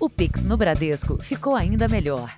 [0.00, 2.32] O Pix no Bradesco ficou ainda melhor.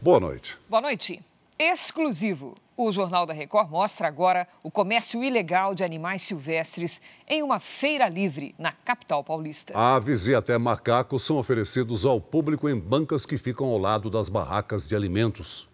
[0.00, 0.56] Boa noite.
[0.68, 1.20] Boa noite.
[1.58, 2.56] Exclusivo.
[2.76, 8.08] O Jornal da Record mostra agora o comércio ilegal de animais silvestres em uma feira
[8.08, 9.76] livre na capital paulista.
[9.76, 14.28] Aves e até macacos são oferecidos ao público em bancas que ficam ao lado das
[14.28, 15.68] barracas de alimentos.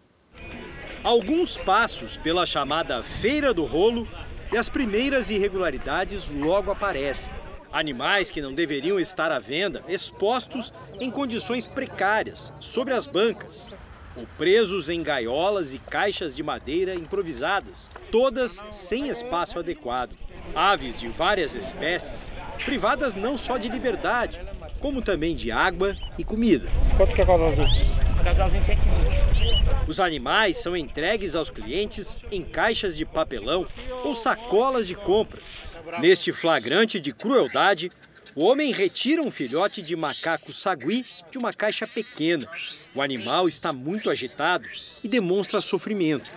[1.04, 4.08] Alguns passos pela chamada Feira do Rolo
[4.52, 7.32] e as primeiras irregularidades logo aparecem.
[7.72, 13.70] Animais que não deveriam estar à venda, expostos em condições precárias, sobre as bancas,
[14.16, 20.16] ou presos em gaiolas e caixas de madeira improvisadas, todas sem espaço adequado.
[20.54, 22.32] Aves de várias espécies,
[22.64, 24.40] privadas não só de liberdade,
[24.80, 26.70] como também de água e comida.
[26.96, 27.95] Quanto que é?
[28.26, 33.68] Casalzinho tem que Os animais são entregues aos clientes em caixas de papelão
[34.02, 35.62] ou sacolas de compras.
[36.00, 37.88] Neste flagrante de crueldade,
[38.34, 42.48] o homem retira um filhote de macaco sagui de uma caixa pequena.
[42.96, 44.66] O animal está muito agitado
[45.04, 46.28] e demonstra sofrimento.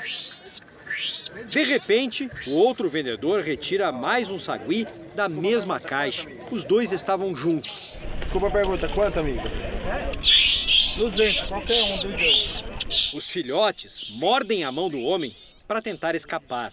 [1.47, 4.85] De repente, o outro vendedor retira mais um sagui
[5.16, 6.28] da mesma caixa.
[6.52, 8.03] Os dois estavam juntos.
[8.22, 9.41] Desculpa a pergunta, quanto, amigo?
[11.00, 13.14] 200, qualquer um dos dois.
[13.14, 15.36] Os filhotes mordem a mão do homem
[15.67, 16.72] para tentar escapar.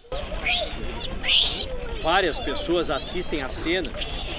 [1.99, 3.91] Várias pessoas assistem à cena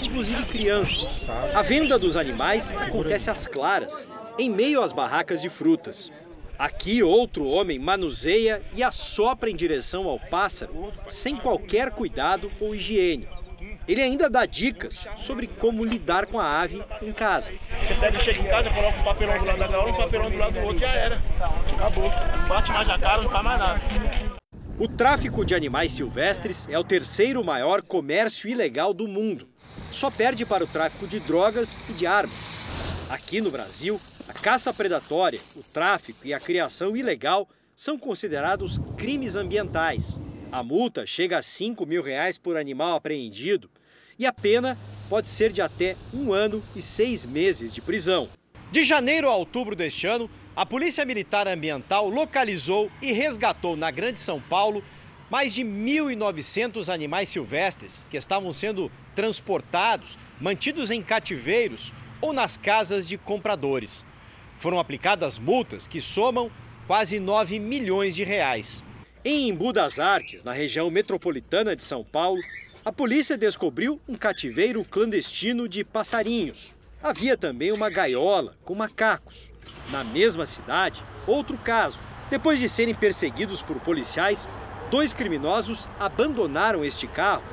[0.03, 1.27] inclusive crianças.
[1.55, 4.09] A venda dos animais acontece às claras,
[4.39, 6.11] em meio às barracas de frutas.
[6.59, 13.29] Aqui, outro homem manuseia e assopra em direção ao pássaro, sem qualquer cuidado ou higiene.
[13.89, 17.55] Ele ainda dá dicas sobre como lidar com a ave em casa.
[17.55, 20.53] Você chega em casa, coloca um papelão do lado da gaiola, um papelão do lado
[20.53, 21.23] do outro, já era.
[21.75, 22.11] Acabou.
[22.49, 24.39] Bate mais a cara, não faz mais nada.
[24.79, 29.49] O tráfico de animais silvestres é o terceiro maior comércio ilegal do mundo.
[29.91, 32.53] Só perde para o tráfico de drogas e de armas.
[33.09, 39.35] Aqui no Brasil, a caça predatória, o tráfico e a criação ilegal são considerados crimes
[39.35, 40.21] ambientais.
[40.53, 43.71] A multa chega a 5 mil reais por animal apreendido
[44.19, 44.77] e a pena
[45.09, 48.29] pode ser de até um ano e seis meses de prisão.
[48.71, 54.21] De janeiro a outubro deste ano, a Polícia Militar Ambiental localizou e resgatou na Grande
[54.21, 54.83] São Paulo
[55.31, 63.07] mais de 1.900 animais silvestres que estavam sendo transportados, mantidos em cativeiros ou nas casas
[63.07, 64.05] de compradores.
[64.57, 66.51] Foram aplicadas multas que somam
[66.87, 68.83] quase 9 milhões de reais.
[69.25, 72.41] Em Embu das Artes, na região metropolitana de São Paulo,
[72.89, 76.75] a polícia descobriu um cativeiro clandestino de passarinhos.
[77.03, 79.51] Havia também uma gaiola com macacos.
[79.91, 82.03] Na mesma cidade, outro caso.
[82.31, 84.49] Depois de serem perseguidos por policiais,
[84.91, 87.45] dois criminosos abandonaram este carro.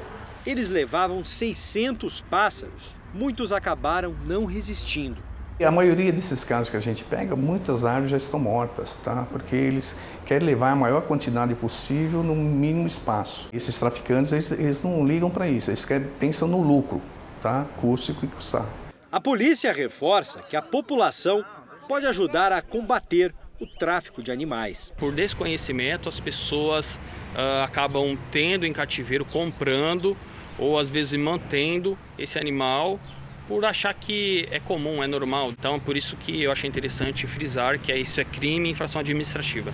[0.46, 2.96] Eles levavam 600 pássaros.
[3.14, 5.22] Muitos acabaram não resistindo.
[5.64, 9.26] A maioria desses casos que a gente pega, muitas árvores já estão mortas, tá?
[9.32, 9.96] Porque eles
[10.26, 13.48] querem levar a maior quantidade possível no mínimo espaço.
[13.54, 17.02] Esses traficantes, eles, eles não ligam para isso, eles querem, pensam no lucro,
[17.42, 17.66] tá?
[17.80, 18.66] Custo e custar.
[19.10, 21.46] A polícia reforça que a população
[21.88, 24.92] pode ajudar a combater o tráfico de animais.
[24.98, 26.98] Por desconhecimento, as pessoas
[27.34, 30.18] uh, acabam tendo em cativeiro, comprando
[30.60, 33.00] ou às vezes mantendo esse animal
[33.48, 35.52] por achar que é comum, é normal.
[35.52, 39.74] Então, por isso que eu achei interessante frisar que isso é crime e infração administrativa.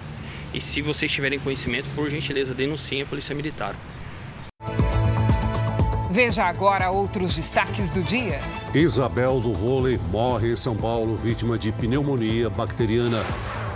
[0.53, 3.75] E se vocês tiverem conhecimento, por gentileza, denunciem a Polícia Militar.
[6.11, 8.41] Veja agora outros destaques do dia.
[8.73, 13.23] Isabel do vôlei morre em São Paulo vítima de pneumonia bacteriana.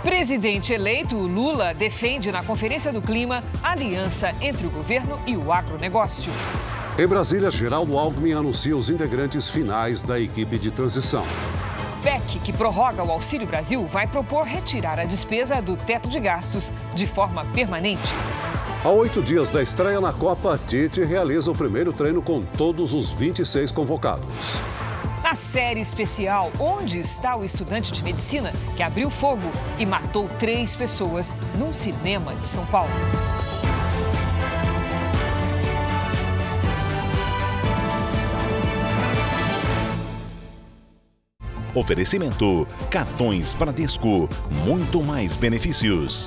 [0.02, 5.50] Presidente eleito Lula defende na Conferência do Clima a aliança entre o governo e o
[5.50, 6.30] agronegócio.
[6.98, 11.26] Em Brasília, Geraldo Alckmin anuncia os integrantes finais da equipe de transição.
[12.02, 16.72] PEC, que prorroga o Auxílio Brasil, vai propor retirar a despesa do teto de gastos
[16.94, 18.14] de forma permanente.
[18.82, 23.10] Há oito dias da estreia na Copa, Tite realiza o primeiro treino com todos os
[23.10, 24.56] 26 convocados.
[25.22, 30.74] Na série especial Onde está o estudante de medicina que abriu fogo e matou três
[30.74, 32.92] pessoas num cinema de São Paulo.
[41.76, 44.30] Oferecimento: cartões Bradesco,
[44.64, 46.26] muito mais benefícios.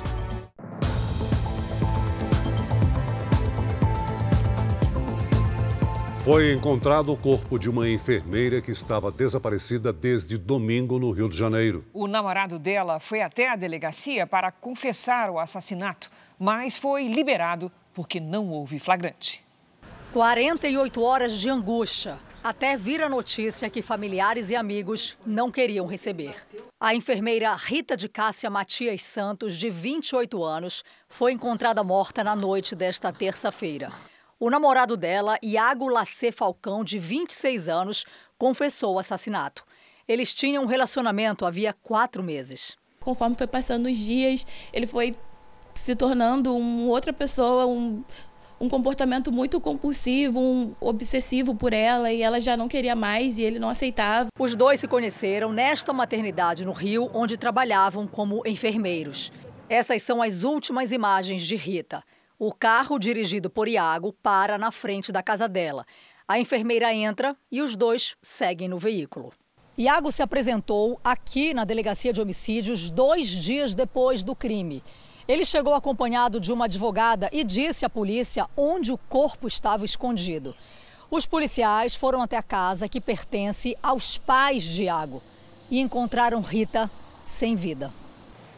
[6.22, 11.36] Foi encontrado o corpo de uma enfermeira que estava desaparecida desde domingo no Rio de
[11.36, 11.84] Janeiro.
[11.92, 16.08] O namorado dela foi até a delegacia para confessar o assassinato,
[16.38, 19.44] mas foi liberado porque não houve flagrante.
[20.12, 26.34] 48 horas de angústia, até vir a notícia que familiares e amigos não queriam receber.
[26.80, 32.74] A enfermeira Rita de Cássia Matias Santos, de 28 anos, foi encontrada morta na noite
[32.74, 33.90] desta terça-feira.
[34.38, 38.06] O namorado dela, Iago Lacê Falcão, de 26 anos,
[38.38, 39.66] confessou o assassinato.
[40.08, 42.76] Eles tinham um relacionamento havia quatro meses.
[43.00, 45.14] Conforme foi passando os dias, ele foi
[45.74, 48.02] se tornando uma outra pessoa, um,
[48.60, 53.42] um comportamento muito compulsivo, um obsessivo por ela e ela já não queria mais e
[53.42, 54.28] ele não aceitava.
[54.38, 59.32] Os dois se conheceram nesta maternidade no Rio, onde trabalhavam como enfermeiros.
[59.66, 62.04] Essas são as últimas imagens de Rita.
[62.38, 65.86] O carro dirigido por Iago para na frente da casa dela.
[66.28, 69.32] A enfermeira entra e os dois seguem no veículo.
[69.78, 74.82] Iago se apresentou aqui na delegacia de homicídios dois dias depois do crime.
[75.30, 80.56] Ele chegou acompanhado de uma advogada e disse à polícia onde o corpo estava escondido.
[81.08, 85.22] Os policiais foram até a casa que pertence aos pais de Iago
[85.70, 86.90] e encontraram Rita
[87.24, 87.92] sem vida.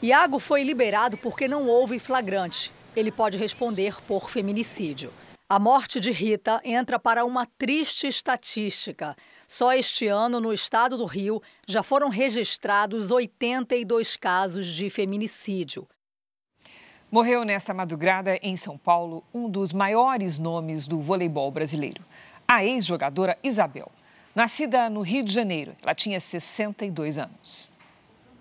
[0.02, 2.72] Iago foi liberado porque não houve flagrante.
[2.96, 5.12] Ele pode responder por feminicídio.
[5.50, 9.14] A morte de Rita entra para uma triste estatística.
[9.46, 15.86] Só este ano, no estado do Rio, já foram registrados 82 casos de feminicídio.
[17.12, 22.02] Morreu nesta madrugada em São Paulo um dos maiores nomes do voleibol brasileiro,
[22.48, 23.92] a ex-jogadora Isabel.
[24.34, 27.70] Nascida no Rio de Janeiro, ela tinha 62 anos.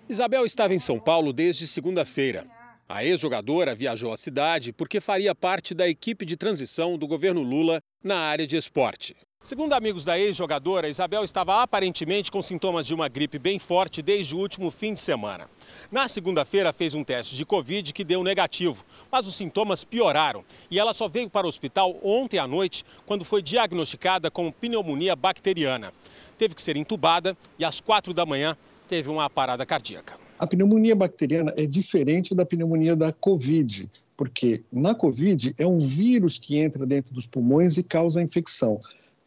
[0.08, 2.48] Isabel estava em São Paulo desde segunda-feira.
[2.88, 7.82] A ex-jogadora viajou à cidade porque faria parte da equipe de transição do governo Lula
[8.02, 9.18] na área de esporte.
[9.44, 14.36] Segundo amigos da ex-jogadora, Isabel estava aparentemente com sintomas de uma gripe bem forte desde
[14.36, 15.50] o último fim de semana.
[15.92, 20.78] Na segunda-feira, fez um teste de Covid que deu negativo, mas os sintomas pioraram e
[20.78, 25.92] ela só veio para o hospital ontem à noite, quando foi diagnosticada com pneumonia bacteriana.
[26.38, 28.56] Teve que ser entubada e às quatro da manhã
[28.88, 30.20] teve uma parada cardíaca.
[30.38, 36.38] A pneumonia bacteriana é diferente da pneumonia da Covid, porque na Covid é um vírus
[36.38, 38.80] que entra dentro dos pulmões e causa a infecção.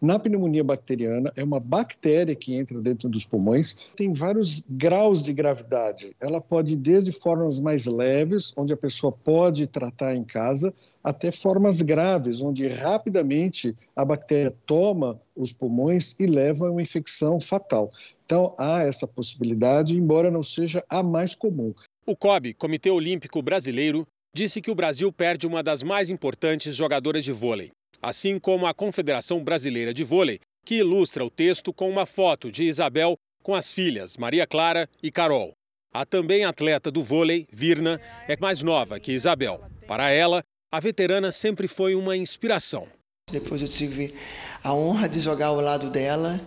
[0.04, 5.32] Na pneumonia bacteriana, é uma bactéria que entra dentro dos pulmões, tem vários graus de
[5.32, 6.14] gravidade.
[6.20, 11.80] Ela pode desde formas mais leves, onde a pessoa pode tratar em casa, até formas
[11.80, 17.90] graves, onde rapidamente a bactéria toma os pulmões e leva a uma infecção fatal.
[18.26, 21.72] Então, há essa possibilidade, embora não seja a mais comum.
[22.06, 24.06] O COB, Comitê Olímpico Brasileiro,
[24.36, 27.72] disse que o Brasil perde uma das mais importantes jogadoras de vôlei
[28.04, 32.64] assim como a Confederação Brasileira de Vôlei, que ilustra o texto com uma foto de
[32.64, 35.52] Isabel com as filhas Maria Clara e Carol.
[35.92, 39.62] A também atleta do vôlei, Virna, é mais nova que Isabel.
[39.86, 40.42] Para ela,
[40.72, 42.86] a veterana sempre foi uma inspiração.
[43.30, 44.14] Depois eu tive
[44.62, 46.40] a honra de jogar ao lado dela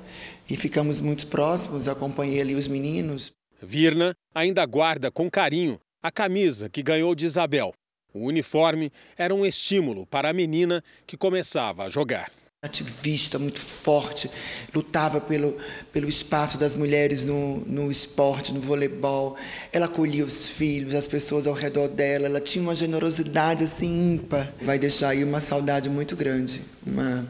[0.50, 3.32] e ficamos muito próximos, acompanhei ali os meninos.
[3.62, 7.74] Virna ainda guarda com carinho a camisa que ganhou de Isabel
[8.18, 12.32] o uniforme era um estímulo para a menina que começava a jogar.
[12.60, 14.32] Ativista muito forte,
[14.74, 15.56] lutava pelo,
[15.94, 19.38] pelo espaço das mulheres no, no esporte, no voleibol.
[19.72, 22.26] Ela acolhia os filhos, as pessoas ao redor dela.
[22.26, 24.52] Ela tinha uma generosidade assim ímpar.
[24.60, 26.64] Vai deixar aí uma saudade muito grande.
[26.86, 27.28] Uma,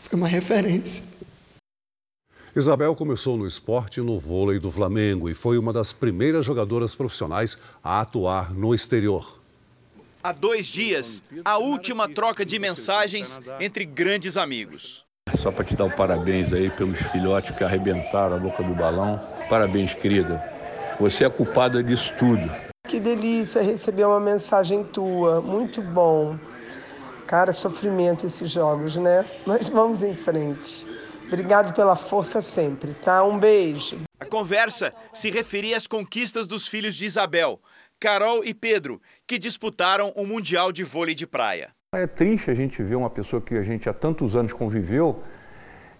[0.00, 1.02] foi uma referência.
[2.54, 7.56] Isabel começou no esporte no vôlei do Flamengo e foi uma das primeiras jogadoras profissionais
[7.82, 9.41] a atuar no exterior.
[10.24, 15.04] Há dois dias, a última troca de mensagens entre grandes amigos.
[15.38, 19.20] Só para te dar o parabéns aí pelos filhotes que arrebentaram a boca do balão.
[19.48, 20.40] Parabéns, querida.
[21.00, 22.48] Você é culpada disso tudo.
[22.86, 25.40] Que delícia receber uma mensagem tua.
[25.40, 26.38] Muito bom.
[27.26, 29.24] Cara, sofrimento esses jogos, né?
[29.44, 30.86] Mas vamos em frente.
[31.26, 33.24] Obrigado pela força sempre, tá?
[33.24, 33.98] Um beijo.
[34.20, 37.58] A conversa se referia às conquistas dos filhos de Isabel,
[38.02, 41.70] Carol e Pedro, que disputaram o Mundial de Vôlei de Praia.
[41.94, 45.22] É triste a gente ver uma pessoa que a gente há tantos anos conviveu,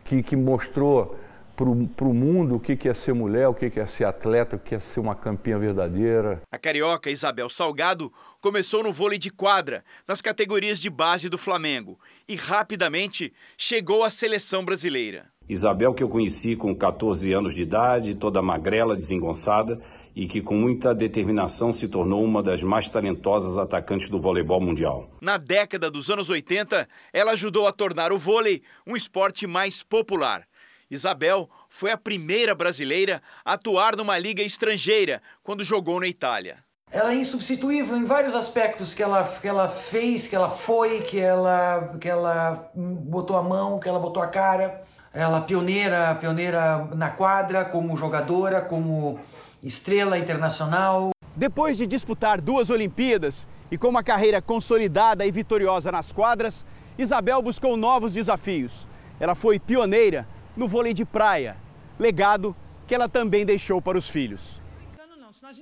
[0.02, 1.16] que, que mostrou
[1.54, 4.56] para o mundo o que, que é ser mulher, o que, que é ser atleta,
[4.56, 6.42] o que é ser uma campeã verdadeira.
[6.50, 12.00] A carioca Isabel Salgado começou no vôlei de quadra, nas categorias de base do Flamengo,
[12.28, 15.30] e rapidamente chegou à seleção brasileira.
[15.49, 19.80] Isabel, que eu conheci com 14 anos de idade, toda magrela, desengonçada,
[20.14, 25.11] e que com muita determinação se tornou uma das mais talentosas atacantes do voleibol mundial.
[25.21, 30.47] Na década dos anos 80, ela ajudou a tornar o vôlei um esporte mais popular.
[30.90, 36.59] Isabel foi a primeira brasileira a atuar numa liga estrangeira quando jogou na Itália.
[36.90, 41.19] Ela é insubstituível em vários aspectos que ela, que ela fez, que ela foi, que
[41.19, 44.83] ela, que ela botou a mão, que ela botou a cara.
[45.14, 49.19] Ela pioneira, pioneira na quadra, como jogadora, como
[49.62, 51.11] estrela internacional.
[51.35, 56.66] Depois de disputar duas Olimpíadas e com uma carreira consolidada e vitoriosa nas quadras,
[56.99, 58.87] Isabel buscou novos desafios.
[59.19, 61.57] Ela foi pioneira no vôlei de praia,
[61.99, 62.54] legado
[62.87, 64.61] que ela também deixou para os filhos.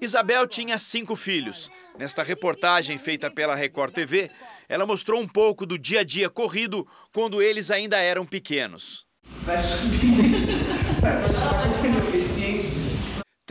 [0.00, 1.70] Isabel tinha cinco filhos.
[1.98, 4.30] Nesta reportagem feita pela Record TV,
[4.68, 9.06] ela mostrou um pouco do dia a dia corrido quando eles ainda eram pequenos.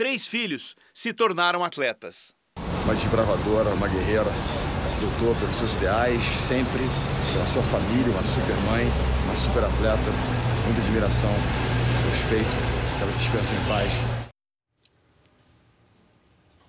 [0.00, 2.32] Três filhos se tornaram atletas.
[2.84, 4.30] Uma desbravadora, uma guerreira,
[4.98, 6.80] lutou pelos seus ideais, sempre
[7.34, 8.86] pela sua família, uma super mãe,
[9.26, 10.10] uma super atleta,
[10.64, 11.28] muita admiração,
[12.08, 12.48] respeito,
[12.96, 13.92] que ela descanse em paz.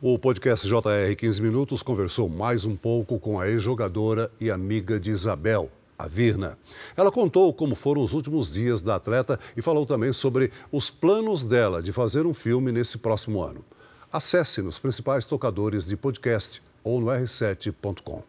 [0.01, 5.09] O podcast JR 15 Minutos conversou mais um pouco com a ex-jogadora e amiga de
[5.09, 5.71] Isabel,
[6.03, 6.57] a Virna.
[6.95, 11.45] Ela contou como foram os últimos dias da atleta e falou também sobre os planos
[11.45, 13.63] dela de fazer um filme nesse próximo ano.
[14.11, 18.23] Acesse nos principais tocadores de podcast ou no r7.com.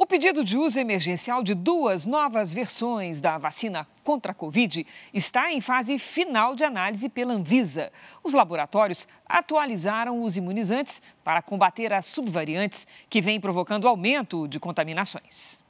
[0.00, 5.52] O pedido de uso emergencial de duas novas versões da vacina contra a Covid está
[5.52, 7.90] em fase final de análise pela Anvisa.
[8.22, 15.60] Os laboratórios atualizaram os imunizantes para combater as subvariantes que vêm provocando aumento de contaminações.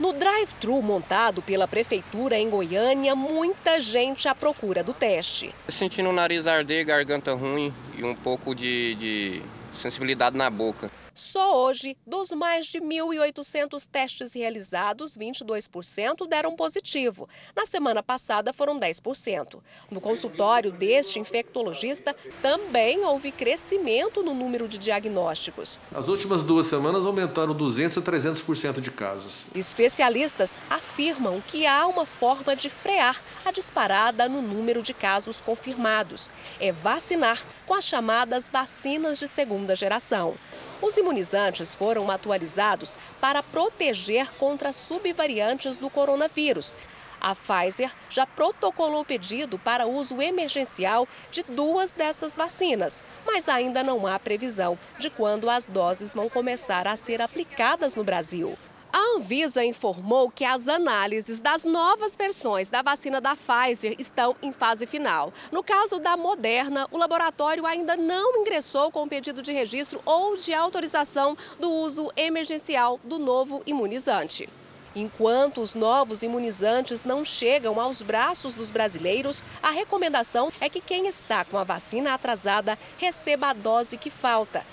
[0.00, 5.54] No drive-thru montado pela prefeitura em Goiânia, muita gente à procura do teste.
[5.68, 9.42] Sentindo o nariz arder, garganta ruim e um pouco de, de
[9.74, 10.90] sensibilidade na boca.
[11.14, 17.28] Só hoje, dos mais de 1.800 testes realizados, 22% deram positivo.
[17.54, 19.60] Na semana passada foram 10%.
[19.90, 25.78] No consultório deste infectologista, também houve crescimento no número de diagnósticos.
[25.94, 29.46] As últimas duas semanas aumentaram 200 a 300% de casos.
[29.54, 36.30] Especialistas afirmam que há uma forma de frear a disparada no número de casos confirmados.
[36.58, 40.34] É vacinar com as chamadas vacinas de segunda geração.
[40.82, 46.74] Os imunizantes foram atualizados para proteger contra subvariantes do coronavírus.
[47.20, 54.04] A Pfizer já protocolou pedido para uso emergencial de duas dessas vacinas, mas ainda não
[54.04, 58.58] há previsão de quando as doses vão começar a ser aplicadas no Brasil.
[58.92, 64.52] A Anvisa informou que as análises das novas versões da vacina da Pfizer estão em
[64.52, 65.32] fase final.
[65.52, 70.52] No caso da Moderna, o laboratório ainda não ingressou com pedido de registro ou de
[70.52, 74.48] autorização do uso emergencial do novo imunizante.
[74.96, 81.06] Enquanto os novos imunizantes não chegam aos braços dos brasileiros, a recomendação é que quem
[81.06, 84.64] está com a vacina atrasada receba a dose que falta.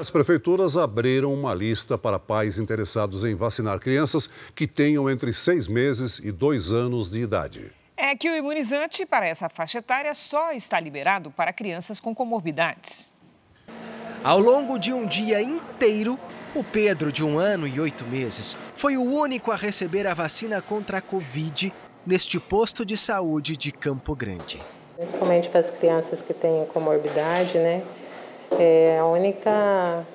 [0.00, 5.68] As prefeituras abriram uma lista para pais interessados em vacinar crianças que tenham entre seis
[5.68, 7.70] meses e dois anos de idade.
[7.98, 13.12] É que o imunizante para essa faixa etária só está liberado para crianças com comorbidades.
[14.24, 16.18] Ao longo de um dia inteiro,
[16.54, 20.62] o Pedro, de um ano e oito meses, foi o único a receber a vacina
[20.62, 21.70] contra a Covid
[22.06, 24.60] neste posto de saúde de Campo Grande.
[24.96, 27.82] Principalmente para as crianças que têm comorbidade, né?
[28.58, 30.06] É a única,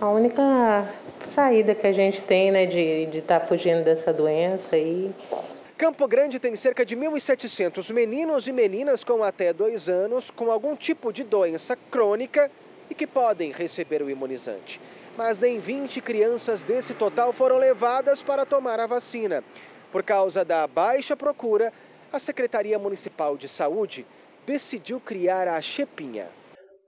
[0.00, 0.88] a única
[1.24, 5.12] saída que a gente tem né, de estar tá fugindo dessa doença aí.
[5.76, 10.74] Campo Grande tem cerca de 1.700 meninos e meninas com até dois anos com algum
[10.74, 12.50] tipo de doença crônica
[12.90, 14.80] e que podem receber o imunizante.
[15.16, 19.44] Mas nem 20 crianças desse total foram levadas para tomar a vacina.
[19.92, 21.72] Por causa da baixa procura,
[22.12, 24.04] a Secretaria Municipal de Saúde
[24.46, 26.37] decidiu criar a Chepinha.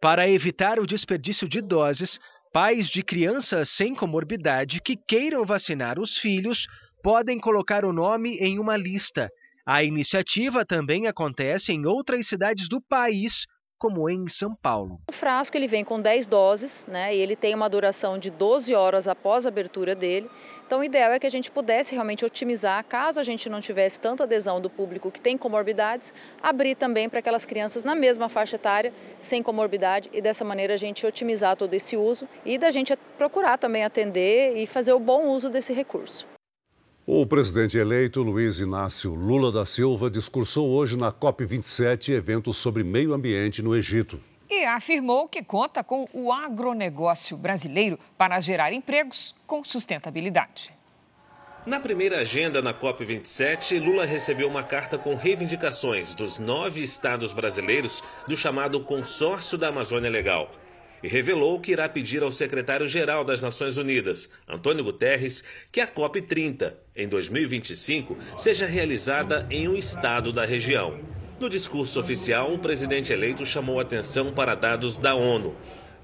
[0.01, 2.19] Para evitar o desperdício de doses,
[2.53, 6.67] pais de crianças sem comorbidade que queiram vacinar os filhos
[7.03, 9.29] podem colocar o nome em uma lista.
[9.67, 13.45] A iniciativa também acontece em outras cidades do país,
[13.81, 15.01] como em São Paulo.
[15.09, 17.15] O frasco ele vem com 10 doses, né?
[17.17, 20.31] E ele tem uma duração de 12 horas após a abertura dele.
[20.67, 23.99] Então, o ideal é que a gente pudesse realmente otimizar, caso a gente não tivesse
[23.99, 28.57] tanta adesão do público que tem comorbidades, abrir também para aquelas crianças na mesma faixa
[28.57, 32.95] etária, sem comorbidade, e dessa maneira a gente otimizar todo esse uso e da gente
[33.17, 36.29] procurar também atender e fazer o bom uso desse recurso.
[37.13, 43.13] O presidente eleito Luiz Inácio Lula da Silva discursou hoje na COP27, evento sobre meio
[43.13, 44.21] ambiente no Egito.
[44.49, 50.73] E afirmou que conta com o agronegócio brasileiro para gerar empregos com sustentabilidade.
[51.67, 58.05] Na primeira agenda na COP27, Lula recebeu uma carta com reivindicações dos nove estados brasileiros
[58.29, 60.49] do chamado Consórcio da Amazônia Legal.
[61.03, 66.73] E revelou que irá pedir ao secretário-geral das Nações Unidas, Antônio Guterres, que a COP30,
[66.95, 70.99] em 2025, seja realizada em um estado da região.
[71.39, 75.55] No discurso oficial, o presidente eleito chamou atenção para dados da ONU.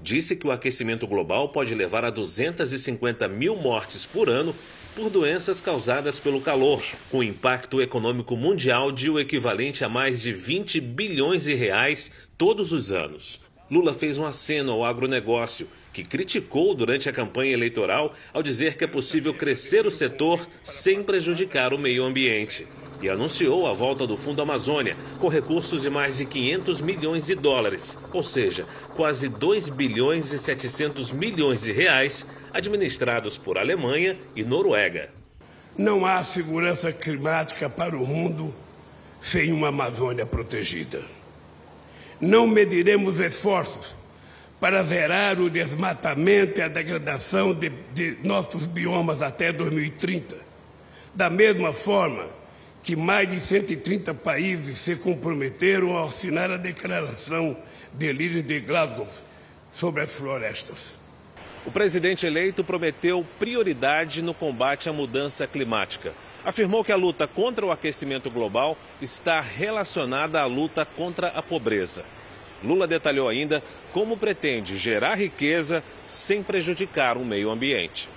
[0.01, 4.55] Disse que o aquecimento global pode levar a 250 mil mortes por ano
[4.95, 10.33] por doenças causadas pelo calor, com impacto econômico mundial de o equivalente a mais de
[10.33, 13.39] 20 bilhões de reais todos os anos.
[13.69, 18.83] Lula fez um aceno ao agronegócio, que criticou durante a campanha eleitoral ao dizer que
[18.85, 22.65] é possível crescer o setor sem prejudicar o meio ambiente.
[23.01, 27.35] E anunciou a volta do Fundo Amazônia, com recursos de mais de 500 milhões de
[27.35, 34.43] dólares, ou seja, quase 2 bilhões e 700 milhões de reais, administrados por Alemanha e
[34.43, 35.09] Noruega.
[35.77, 38.55] Não há segurança climática para o mundo
[39.19, 41.16] sem uma Amazônia protegida
[42.19, 43.95] não mediremos esforços
[44.59, 50.35] para zerar o desmatamento e a degradação de, de nossos biomas até 2030.
[51.13, 52.25] Da mesma forma
[52.81, 57.57] que mais de 130 países se comprometeram a assinar a declaração
[57.93, 59.07] de líderes de Glasgow
[59.71, 60.93] sobre as florestas.
[61.65, 66.13] O presidente eleito prometeu prioridade no combate à mudança climática.
[66.47, 72.05] Afirmou que a luta contra o aquecimento global está relacionada à luta contra a pobreza.
[72.63, 73.61] Lula detalhou ainda
[73.91, 78.07] como pretende gerar riqueza sem prejudicar o meio ambiente.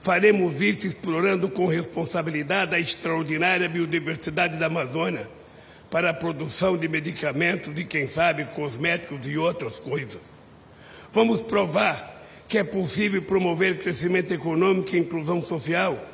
[0.00, 5.28] Faremos isso explorando com responsabilidade a extraordinária biodiversidade da Amazônia
[5.90, 10.22] para a produção de medicamentos e, quem sabe, cosméticos e outras coisas.
[11.12, 16.07] Vamos provar que é possível promover crescimento econômico e inclusão social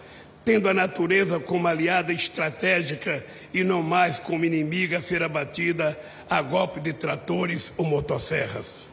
[0.45, 5.99] tendo a natureza como aliada estratégica e não mais como inimiga a ser abatida
[6.29, 8.87] a golpe de tratores ou motosserras.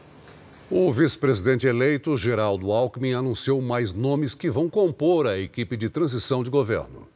[0.70, 6.42] O vice-presidente eleito, Geraldo Alckmin, anunciou mais nomes que vão compor a equipe de transição
[6.42, 7.11] de governo.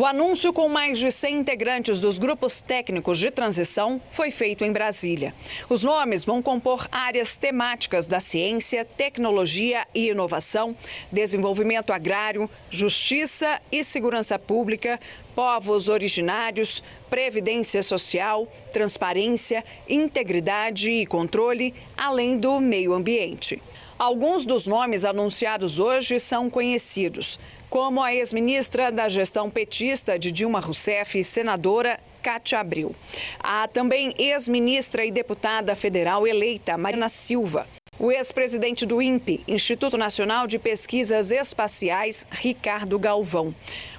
[0.00, 4.70] O anúncio com mais de 100 integrantes dos grupos técnicos de transição foi feito em
[4.70, 5.34] Brasília.
[5.68, 10.76] Os nomes vão compor áreas temáticas da ciência, tecnologia e inovação,
[11.10, 15.00] desenvolvimento agrário, justiça e segurança pública,
[15.34, 23.60] povos originários, previdência social, transparência, integridade e controle, além do meio ambiente.
[23.98, 27.36] Alguns dos nomes anunciados hoje são conhecidos
[27.70, 32.94] como a ex-ministra da gestão petista de Dilma Rousseff e senadora Cátia Abril.
[33.38, 37.66] A também ex-ministra e deputada federal eleita Marina Silva.
[37.98, 43.54] O ex-presidente do INPE, Instituto Nacional de Pesquisas Espaciais, Ricardo Galvão.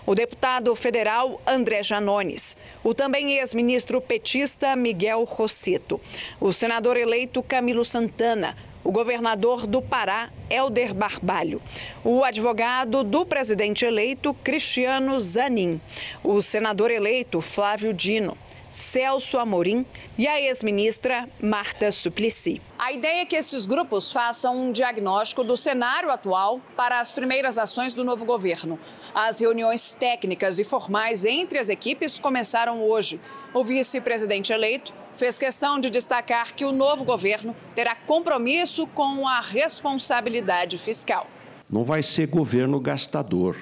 [0.06, 2.58] O deputado federal André Janones.
[2.84, 6.00] O também ex-ministro petista Miguel Rosseto.
[6.40, 11.62] O senador eleito Camilo Santana o governador do Pará, Helder Barbalho,
[12.04, 15.80] o advogado do presidente eleito, Cristiano Zanin,
[16.24, 18.38] o senador eleito, Flávio Dino.
[18.72, 19.86] Celso Amorim
[20.18, 22.62] e a ex-ministra Marta Suplicy.
[22.78, 27.58] A ideia é que esses grupos façam um diagnóstico do cenário atual para as primeiras
[27.58, 28.80] ações do novo governo.
[29.14, 33.20] As reuniões técnicas e formais entre as equipes começaram hoje.
[33.52, 39.42] O vice-presidente eleito fez questão de destacar que o novo governo terá compromisso com a
[39.42, 41.28] responsabilidade fiscal.
[41.68, 43.56] Não vai ser governo gastador.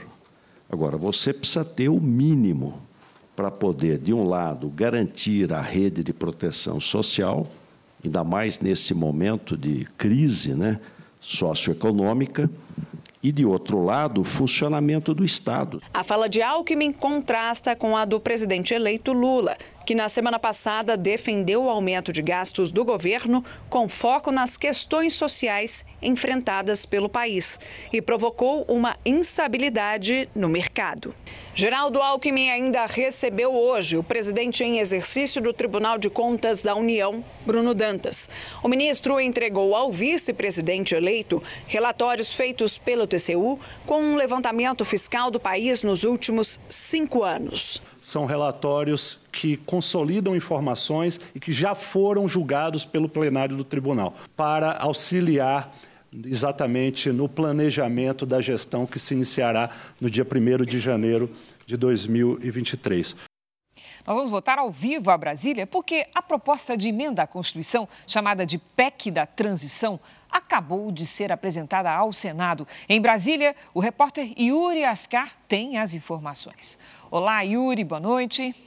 [0.70, 2.82] Agora, você precisa ter o mínimo
[3.34, 7.48] para poder, de um lado, garantir a rede de proteção social,
[8.04, 10.82] ainda mais nesse momento de crise né,
[11.22, 12.50] socioeconômica,
[13.24, 15.82] e, de outro lado, o funcionamento do Estado.
[15.94, 20.98] A fala de Alckmin contrasta com a do presidente eleito Lula, que na semana passada
[20.98, 27.58] defendeu o aumento de gastos do governo com foco nas questões sociais enfrentadas pelo país
[27.94, 31.16] e provocou uma instabilidade no mercado.
[31.56, 37.24] Geraldo Alckmin ainda recebeu hoje o presidente em exercício do Tribunal de Contas da União,
[37.46, 38.30] Bruno Dantas.
[38.62, 45.40] O ministro entregou ao vice-presidente eleito relatórios feitos pelo TCU com um levantamento fiscal do
[45.40, 47.82] país nos últimos cinco anos.
[48.08, 54.72] São relatórios que consolidam informações e que já foram julgados pelo plenário do tribunal, para
[54.78, 55.76] auxiliar
[56.24, 61.30] exatamente no planejamento da gestão que se iniciará no dia 1 de janeiro
[61.66, 63.14] de 2023.
[64.06, 68.46] Nós vamos votar ao vivo a Brasília porque a proposta de emenda à Constituição, chamada
[68.46, 72.68] de PEC da Transição, acabou de ser apresentada ao Senado.
[72.88, 76.78] Em Brasília, o repórter Yuri Ascar tem as informações.
[77.10, 78.67] Olá, Yuri, boa noite.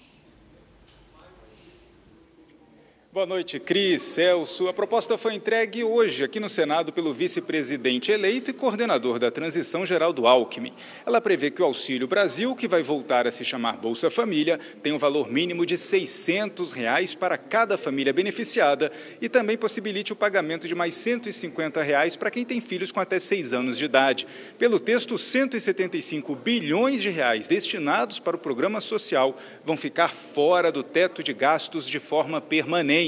[3.13, 4.69] Boa noite, Cris, Celso.
[4.69, 9.85] A proposta foi entregue hoje aqui no Senado pelo vice-presidente eleito e coordenador da transição,
[9.85, 10.73] Geraldo Alckmin.
[11.05, 14.93] Ela prevê que o Auxílio Brasil, que vai voltar a se chamar Bolsa Família, tem
[14.93, 20.69] um valor mínimo de 600 reais para cada família beneficiada e também possibilite o pagamento
[20.69, 24.25] de mais 150 reais para quem tem filhos com até 6 anos de idade.
[24.57, 30.85] Pelo texto, 175 bilhões de reais destinados para o programa social vão ficar fora do
[30.85, 33.00] teto de gastos de forma permanente.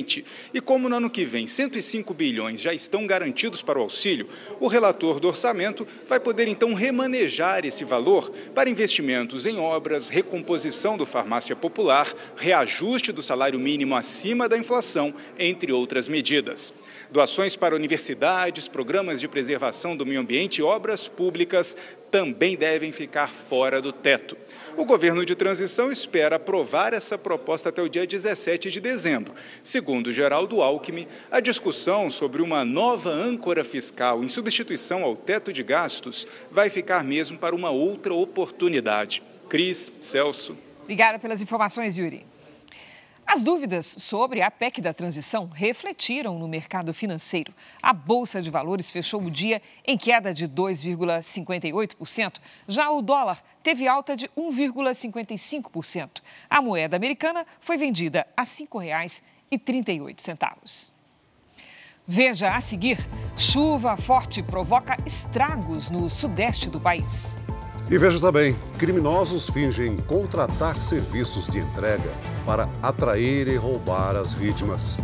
[0.52, 4.28] E como no ano que vem 105 bilhões já estão garantidos para o auxílio,
[4.60, 10.96] o relator do orçamento vai poder então remanejar esse valor para investimentos em obras, recomposição
[10.96, 16.72] do farmácia popular, reajuste do salário mínimo acima da inflação, entre outras medidas.
[17.10, 21.76] Doações para universidades, programas de preservação do meio ambiente e obras públicas
[22.10, 24.36] também devem ficar fora do teto.
[24.76, 29.34] O governo de transição espera aprovar essa proposta até o dia 17 de dezembro.
[29.62, 35.62] Segundo Geraldo Alckmin, a discussão sobre uma nova âncora fiscal em substituição ao teto de
[35.62, 39.22] gastos vai ficar mesmo para uma outra oportunidade.
[39.48, 40.56] Cris, Celso.
[40.82, 42.31] Obrigada pelas informações, Yuri.
[43.26, 47.54] As dúvidas sobre a PEC da transição refletiram no mercado financeiro.
[47.82, 52.40] A Bolsa de Valores fechou o dia em queda de 2,58%.
[52.68, 56.20] Já o dólar teve alta de 1,55%.
[56.50, 60.92] A moeda americana foi vendida a R$ 5,38.
[62.06, 62.98] Veja a seguir:
[63.36, 67.36] chuva forte provoca estragos no sudeste do país.
[67.90, 72.10] E veja também: criminosos fingem contratar serviços de entrega
[72.46, 74.96] para atrair e roubar as vítimas.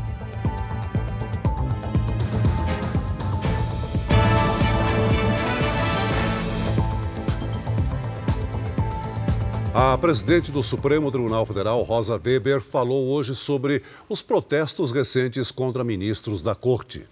[9.80, 15.84] A presidente do Supremo Tribunal Federal, Rosa Weber, falou hoje sobre os protestos recentes contra
[15.84, 17.06] ministros da Corte.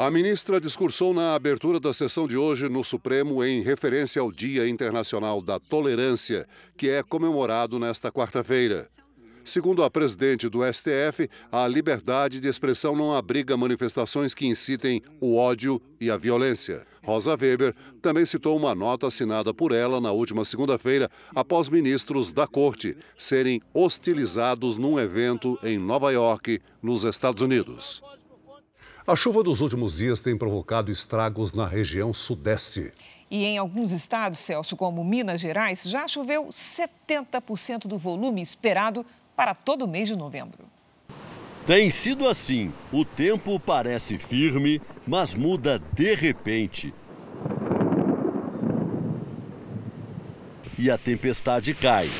[0.00, 4.68] A ministra discursou na abertura da sessão de hoje no Supremo em referência ao Dia
[4.68, 8.86] Internacional da Tolerância, que é comemorado nesta quarta-feira.
[9.42, 15.36] Segundo a presidente do STF, a liberdade de expressão não abriga manifestações que incitem o
[15.36, 16.86] ódio e a violência.
[17.02, 22.46] Rosa Weber também citou uma nota assinada por ela na última segunda-feira, após ministros da
[22.46, 28.00] corte serem hostilizados num evento em Nova York, nos Estados Unidos.
[29.08, 32.92] A chuva dos últimos dias tem provocado estragos na região sudeste.
[33.30, 39.54] E em alguns estados, Celso, como Minas Gerais, já choveu 70% do volume esperado para
[39.54, 40.66] todo o mês de novembro.
[41.66, 42.70] Tem sido assim.
[42.92, 46.92] O tempo parece firme, mas muda de repente.
[50.78, 52.10] E a tempestade cai.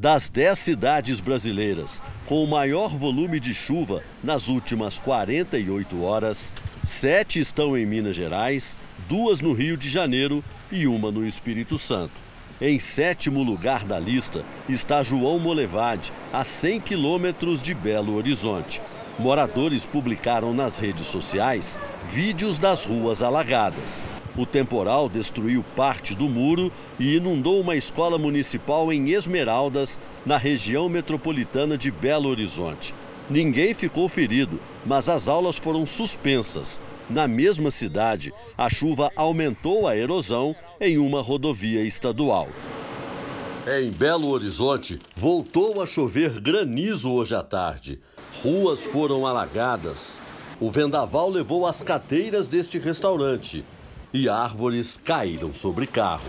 [0.00, 7.38] Das 10 cidades brasileiras com o maior volume de chuva nas últimas 48 horas, sete
[7.38, 12.14] estão em Minas Gerais, duas no Rio de Janeiro e uma no Espírito Santo.
[12.62, 18.80] Em sétimo lugar da lista está João Molevade, a 100 quilômetros de Belo Horizonte.
[19.18, 24.04] Moradores publicaram nas redes sociais vídeos das ruas alagadas.
[24.36, 30.88] O temporal destruiu parte do muro e inundou uma escola municipal em Esmeraldas, na região
[30.88, 32.94] metropolitana de Belo Horizonte.
[33.28, 36.80] Ninguém ficou ferido, mas as aulas foram suspensas.
[37.08, 42.48] Na mesma cidade, a chuva aumentou a erosão em uma rodovia estadual.
[43.66, 48.00] Em Belo Horizonte, voltou a chover granizo hoje à tarde.
[48.42, 50.18] Ruas foram alagadas.
[50.58, 53.62] O vendaval levou as cadeiras deste restaurante
[54.14, 56.24] e árvores caíram sobre carros.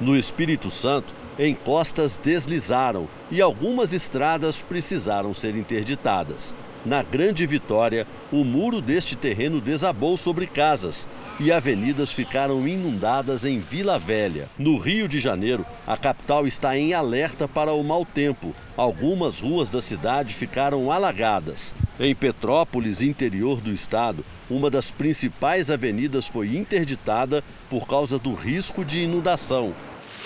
[0.00, 6.54] No Espírito Santo, encostas deslizaram e algumas estradas precisaram ser interditadas.
[6.88, 11.06] Na Grande Vitória, o muro deste terreno desabou sobre casas
[11.38, 14.48] e avenidas ficaram inundadas em Vila Velha.
[14.58, 18.54] No Rio de Janeiro, a capital está em alerta para o mau tempo.
[18.74, 21.74] Algumas ruas da cidade ficaram alagadas.
[22.00, 28.82] Em Petrópolis, interior do estado, uma das principais avenidas foi interditada por causa do risco
[28.82, 29.74] de inundação.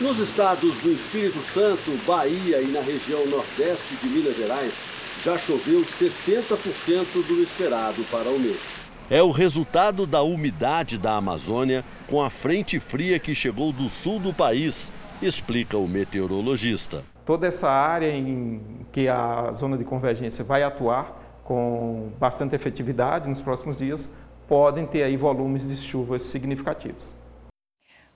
[0.00, 4.91] Nos estados do Espírito Santo, Bahia e na região nordeste de Minas Gerais,
[5.24, 8.82] já choveu 70% do esperado para o mês.
[9.08, 14.18] É o resultado da umidade da Amazônia com a frente fria que chegou do sul
[14.18, 17.04] do país, explica o meteorologista.
[17.24, 23.40] Toda essa área em que a zona de convergência vai atuar com bastante efetividade nos
[23.40, 24.10] próximos dias
[24.48, 27.12] podem ter aí volumes de chuvas significativos.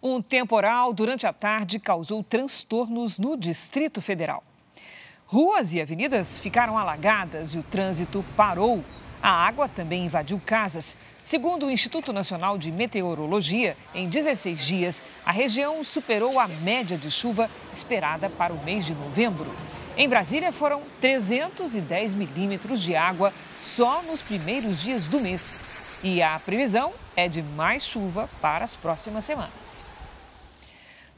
[0.03, 4.43] Um temporal durante a tarde causou transtornos no Distrito Federal.
[5.29, 8.85] Ruas e avenidas ficaram alagadas e o trânsito parou.
[9.21, 10.97] A água também invadiu casas.
[11.21, 17.11] Segundo o Instituto Nacional de Meteorologia, em 16 dias, a região superou a média de
[17.11, 19.53] chuva esperada para o mês de novembro.
[19.97, 25.57] Em Brasília, foram 310 milímetros de água só nos primeiros dias do mês.
[26.05, 29.93] E a previsão é de mais chuva para as próximas semanas.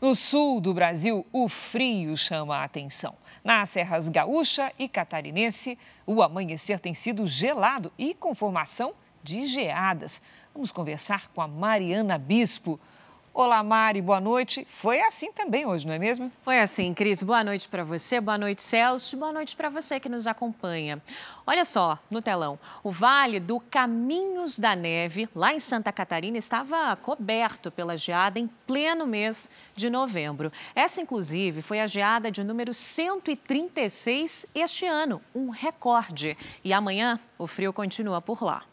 [0.00, 3.14] No sul do Brasil, o frio chama a atenção.
[3.44, 10.22] Nas serras gaúcha e catarinense, o amanhecer tem sido gelado e com formação de geadas.
[10.54, 12.80] Vamos conversar com a Mariana Bispo.
[13.40, 14.66] Olá, Mari, boa noite.
[14.68, 16.28] Foi assim também hoje, não é mesmo?
[16.42, 17.22] Foi assim, Cris.
[17.22, 21.00] Boa noite para você, boa noite, Celso, boa noite para você que nos acompanha.
[21.46, 26.96] Olha só, no telão, o Vale do Caminhos da Neve, lá em Santa Catarina, estava
[26.96, 30.50] coberto pela geada em pleno mês de novembro.
[30.74, 36.36] Essa, inclusive, foi a geada de número 136 este ano, um recorde.
[36.64, 38.64] E amanhã o frio continua por lá.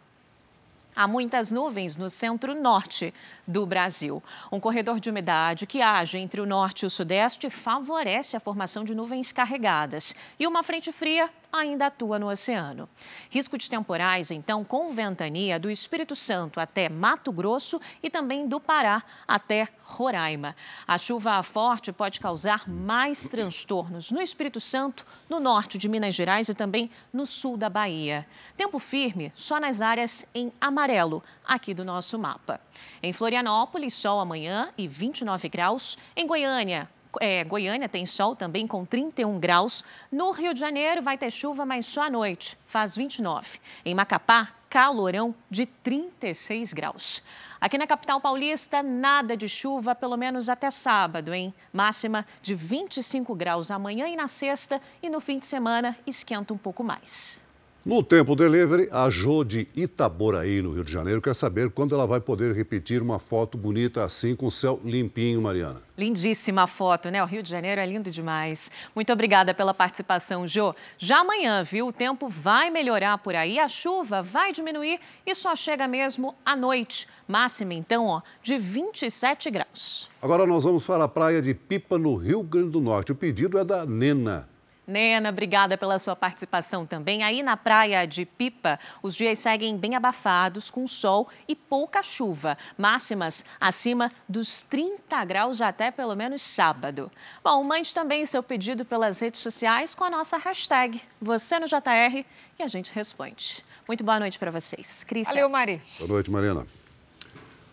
[0.95, 3.13] Há muitas nuvens no centro-norte
[3.45, 4.23] do Brasil.
[4.49, 8.85] Um corredor de umidade que age entre o norte e o sudeste favorece a formação
[8.85, 10.15] de nuvens carregadas.
[10.39, 12.89] E uma frente fria ainda atua no oceano.
[13.29, 18.59] Risco de temporais, então, com ventania do Espírito Santo até Mato Grosso e também do
[18.59, 20.55] Pará até Roraima.
[20.87, 26.49] A chuva forte pode causar mais transtornos no Espírito Santo, no norte de Minas Gerais
[26.49, 28.27] e também no sul da Bahia.
[28.57, 32.59] Tempo firme só nas áreas em amarelo, aqui do nosso mapa.
[33.01, 35.97] Em Florianópolis, sol amanhã e 29 graus.
[36.15, 36.89] Em Goiânia,
[37.21, 39.83] é, Goiânia tem sol também com 31 graus.
[40.11, 43.59] No Rio de Janeiro vai ter chuva, mas só à noite, faz 29.
[43.85, 47.23] Em Macapá, calorão de 36 graus.
[47.61, 51.53] Aqui na capital paulista, nada de chuva, pelo menos até sábado, hein?
[51.71, 56.57] Máxima de 25 graus amanhã e na sexta, e no fim de semana esquenta um
[56.57, 57.44] pouco mais.
[57.85, 62.07] No Tempo Delivery, a Jo de Itaboraí, no Rio de Janeiro, quer saber quando ela
[62.07, 65.83] vai poder repetir uma foto bonita assim, com o céu limpinho, Mariana.
[65.95, 67.21] Lindíssima foto, né?
[67.21, 68.71] O Rio de Janeiro é lindo demais.
[68.95, 70.73] Muito obrigada pela participação, Jo.
[70.97, 71.85] Já amanhã, viu?
[71.85, 76.55] O tempo vai melhorar por aí, a chuva vai diminuir e só chega mesmo à
[76.55, 77.07] noite.
[77.27, 80.09] Máxima, então, ó, de 27 graus.
[80.19, 83.11] Agora nós vamos para a praia de Pipa, no Rio Grande do Norte.
[83.11, 84.54] O pedido é da Nena.
[84.87, 87.23] Nena, obrigada pela sua participação também.
[87.23, 92.57] Aí na praia de Pipa, os dias seguem bem abafados, com sol e pouca chuva.
[92.77, 97.11] Máximas acima dos 30 graus até pelo menos sábado.
[97.43, 102.25] Bom, mande também seu pedido pelas redes sociais com a nossa hashtag Você no JR
[102.59, 103.63] e a gente responde.
[103.87, 105.03] Muito boa noite para vocês.
[105.03, 105.27] Cris.
[105.27, 105.81] Valeu, Mari.
[105.99, 106.84] Boa noite, Mariana.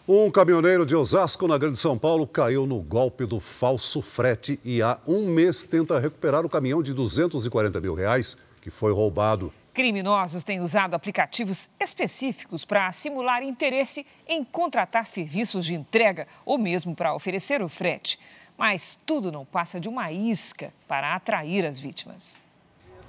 [0.08, 4.82] Um caminhoneiro de Osasco, na Grande São Paulo, caiu no golpe do falso frete e
[4.82, 9.54] há um mês tenta recuperar o caminhão de 240 mil reais que foi roubado.
[9.72, 16.96] Criminosos têm usado aplicativos específicos para simular interesse em contratar serviços de entrega ou mesmo
[16.96, 18.18] para oferecer o frete.
[18.58, 22.40] Mas tudo não passa de uma isca para atrair as vítimas.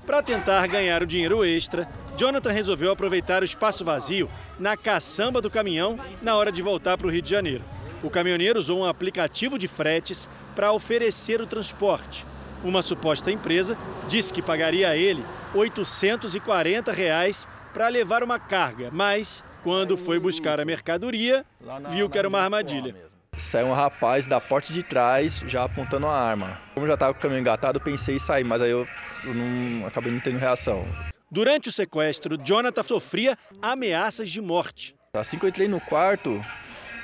[0.05, 1.87] Para tentar ganhar o dinheiro extra,
[2.17, 7.07] Jonathan resolveu aproveitar o espaço vazio na caçamba do caminhão na hora de voltar para
[7.07, 7.63] o Rio de Janeiro.
[8.03, 12.25] O caminhoneiro usou um aplicativo de fretes para oferecer o transporte.
[12.63, 13.77] Uma suposta empresa
[14.09, 15.23] disse que pagaria a ele
[15.55, 21.45] 840 reais para levar uma carga, mas quando foi buscar a mercadoria,
[21.89, 23.12] viu que era uma armadilha.
[23.35, 26.59] Saiu um rapaz da porta de trás já apontando a arma.
[26.75, 28.87] Como já estava com o caminhão engatado, pensei em sair, mas aí eu
[29.23, 30.85] eu não acabei não tendo reação.
[31.31, 34.95] Durante o sequestro, Jonathan sofria ameaças de morte.
[35.15, 36.43] Assim que eu entrei no quarto,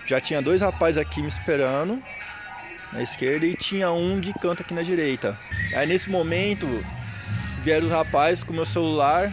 [0.05, 2.01] já tinha dois rapazes aqui me esperando
[2.91, 5.37] na esquerda e tinha um de canto aqui na direita.
[5.73, 6.67] Aí nesse momento
[7.59, 9.31] vieram os rapazes com meu celular,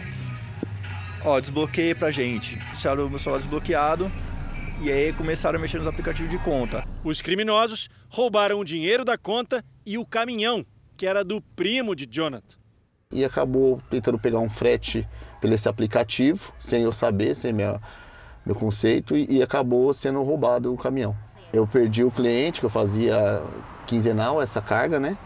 [1.23, 2.55] ó, desbloqueei pra gente.
[2.71, 4.11] Deixaram o meu celular desbloqueado
[4.81, 6.83] e aí começaram a mexer nos aplicativos de conta.
[7.03, 12.05] Os criminosos roubaram o dinheiro da conta e o caminhão, que era do primo de
[12.09, 12.57] Jonathan
[13.11, 15.07] e acabou tentando pegar um frete
[15.39, 17.79] pelo esse aplicativo, sem eu saber, sem minha,
[18.45, 21.15] meu conceito, e, e acabou sendo roubado o caminhão.
[21.53, 23.15] Eu perdi o cliente, que eu fazia
[23.85, 25.17] quinzenal essa carga, né?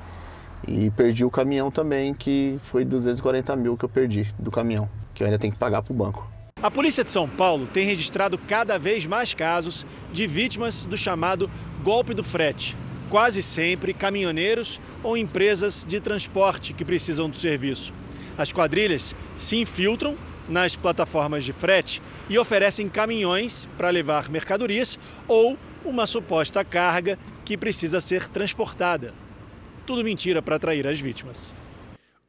[0.68, 5.24] E perdi o caminhão também, que foi 240 mil que eu perdi do caminhão, que
[5.24, 6.30] eu ainda tenho que pagar para o banco.
[6.62, 11.50] A polícia de São Paulo tem registrado cada vez mais casos de vítimas do chamado
[11.84, 12.78] golpe do frete
[13.12, 17.94] quase sempre caminhoneiros ou empresas de transporte que precisam do serviço.
[18.38, 24.98] As quadrilhas se infiltram nas plataformas de frete e oferecem caminhões para levar mercadorias
[25.28, 29.14] ou uma suposta carga que precisa ser transportada.
[29.86, 31.54] Tudo mentira para atrair as vítimas.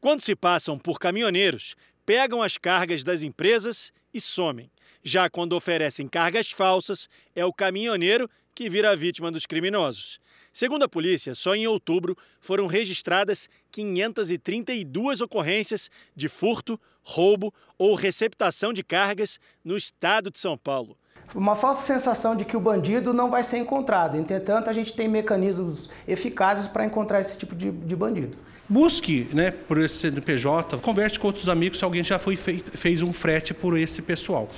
[0.01, 4.71] Quando se passam por caminhoneiros, pegam as cargas das empresas e somem.
[5.03, 10.21] Já quando oferecem cargas falsas, é o caminhoneiro que vira a vítima dos criminosos.
[10.53, 18.73] Segundo a polícia, só em outubro foram registradas 532 ocorrências de furto, roubo ou receptação
[18.73, 20.97] de cargas no estado de São Paulo.
[21.35, 24.19] Uma falsa sensação de que o bandido não vai ser encontrado.
[24.19, 28.37] Entretanto, a gente tem mecanismos eficazes para encontrar esse tipo de, de bandido.
[28.73, 33.03] Busque né, por esse CNPJ, converse com outros amigos se alguém já foi feito, fez
[33.03, 34.49] um frete por esse pessoal.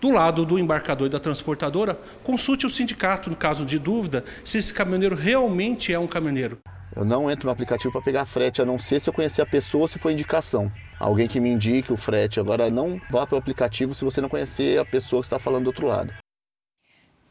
[0.00, 4.58] Do lado do embarcador e da transportadora, consulte o sindicato, no caso de dúvida, se
[4.58, 6.58] esse caminhoneiro realmente é um caminhoneiro.
[6.94, 9.46] Eu não entro no aplicativo para pegar frete, a não ser se eu conhecer a
[9.46, 10.70] pessoa ou se for indicação.
[11.00, 12.38] Alguém que me indique o frete.
[12.38, 15.64] Agora, não vá para o aplicativo se você não conhecer a pessoa que está falando
[15.64, 16.14] do outro lado.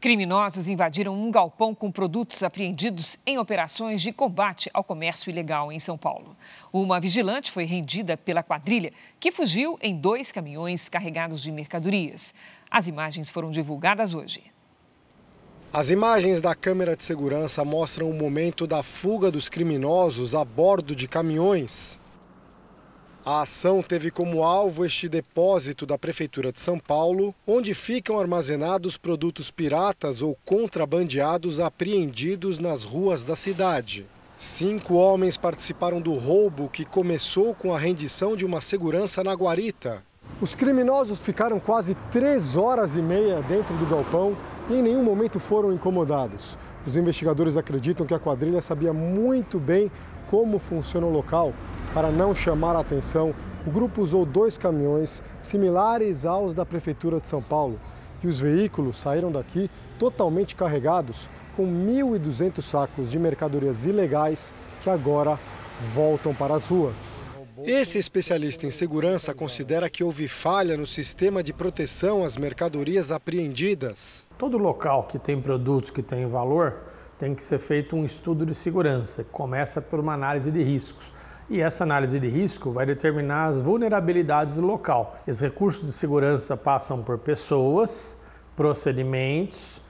[0.00, 5.78] Criminosos invadiram um galpão com produtos apreendidos em operações de combate ao comércio ilegal em
[5.78, 6.34] São Paulo.
[6.72, 12.34] Uma vigilante foi rendida pela quadrilha, que fugiu em dois caminhões carregados de mercadorias.
[12.70, 14.42] As imagens foram divulgadas hoje.
[15.70, 20.96] As imagens da câmera de segurança mostram o momento da fuga dos criminosos a bordo
[20.96, 21.99] de caminhões.
[23.24, 28.96] A ação teve como alvo este depósito da Prefeitura de São Paulo, onde ficam armazenados
[28.96, 34.06] produtos piratas ou contrabandeados apreendidos nas ruas da cidade.
[34.38, 40.02] Cinco homens participaram do roubo que começou com a rendição de uma segurança na guarita.
[40.40, 44.34] Os criminosos ficaram quase três horas e meia dentro do galpão
[44.70, 46.56] e em nenhum momento foram incomodados.
[46.86, 49.92] Os investigadores acreditam que a quadrilha sabia muito bem
[50.30, 51.52] como funciona o local
[51.92, 53.34] para não chamar a atenção,
[53.66, 57.80] o grupo usou dois caminhões similares aos da Prefeitura de São Paulo
[58.22, 65.38] e os veículos saíram daqui totalmente carregados com 1.200 sacos de mercadorias ilegais que agora
[65.92, 67.18] voltam para as ruas.
[67.64, 74.26] Esse especialista em segurança considera que houve falha no sistema de proteção às mercadorias apreendidas.
[74.38, 76.89] Todo local que tem produtos que têm valor
[77.20, 79.22] tem que ser feito um estudo de segurança.
[79.24, 81.12] Começa por uma análise de riscos.
[81.50, 85.18] E essa análise de risco vai determinar as vulnerabilidades do local.
[85.26, 88.18] Os recursos de segurança passam por pessoas,
[88.56, 89.82] procedimentos,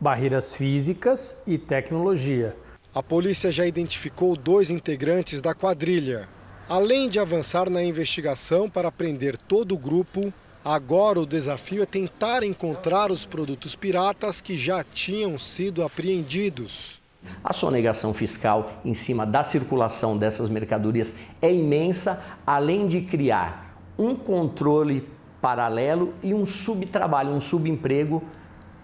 [0.00, 2.56] barreiras físicas e tecnologia.
[2.94, 6.26] A polícia já identificou dois integrantes da quadrilha.
[6.66, 10.32] Além de avançar na investigação para prender todo o grupo,
[10.64, 17.00] agora o desafio é tentar encontrar os produtos piratas que já tinham sido apreendidos.
[17.44, 24.14] A sonegação fiscal em cima da circulação dessas mercadorias é imensa, além de criar um
[24.14, 25.06] controle
[25.40, 28.22] paralelo e um subtrabalho, um subemprego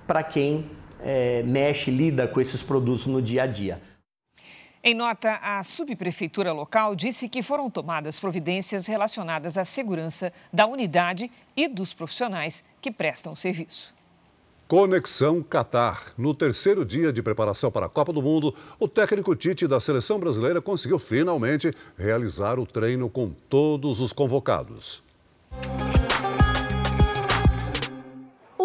[0.07, 3.81] para quem é, mexe, lida com esses produtos no dia a dia.
[4.89, 11.29] Em nota, a subprefeitura local disse que foram tomadas providências relacionadas à segurança da unidade
[11.57, 13.93] e dos profissionais que prestam o serviço.
[14.69, 16.13] Conexão Qatar.
[16.17, 20.21] No terceiro dia de preparação para a Copa do Mundo, o técnico Tite da seleção
[20.21, 25.03] brasileira conseguiu finalmente realizar o treino com todos os convocados.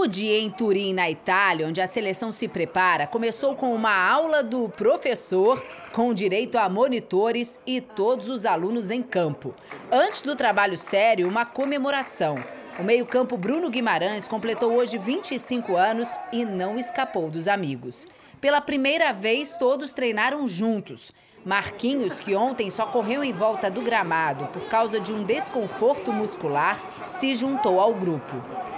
[0.02, 4.42] O dia em Turim, na Itália, onde a seleção se prepara, começou com uma aula
[4.42, 9.54] do professor, com direito a monitores e todos os alunos em campo.
[9.92, 12.34] Antes do trabalho sério, uma comemoração.
[12.80, 18.08] O meio-campo Bruno Guimarães completou hoje 25 anos e não escapou dos amigos.
[18.42, 21.12] Pela primeira vez, todos treinaram juntos.
[21.44, 26.80] Marquinhos, que ontem só correu em volta do gramado por causa de um desconforto muscular,
[27.08, 28.36] se juntou ao grupo.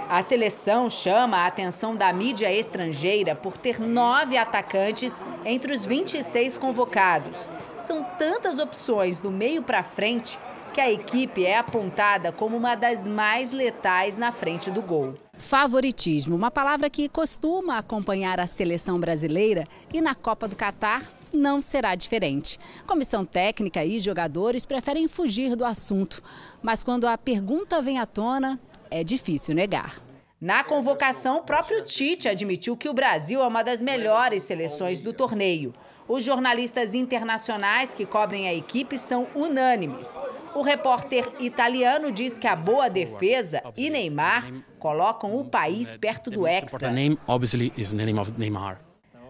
[0.08, 6.56] A seleção chama a atenção da mídia estrangeira por ter nove atacantes entre os 26
[6.56, 7.48] convocados.
[7.76, 10.38] São tantas opções do meio para frente
[10.72, 15.14] que a equipe é apontada como uma das mais letais na frente do gol.
[15.34, 21.02] Favoritismo, uma palavra que costuma acompanhar a seleção brasileira e na Copa do Catar
[21.34, 22.58] não será diferente.
[22.86, 26.22] Comissão técnica e jogadores preferem fugir do assunto,
[26.62, 28.58] mas quando a pergunta vem à tona,
[28.90, 30.00] é difícil negar.
[30.40, 35.12] Na convocação, o próprio Tite admitiu que o Brasil é uma das melhores seleções do
[35.12, 35.72] torneio.
[36.06, 40.18] Os jornalistas internacionais que cobrem a equipe são unânimes.
[40.54, 46.46] O repórter italiano diz que a boa defesa e Neymar colocam o país perto do
[46.46, 46.78] Hexa.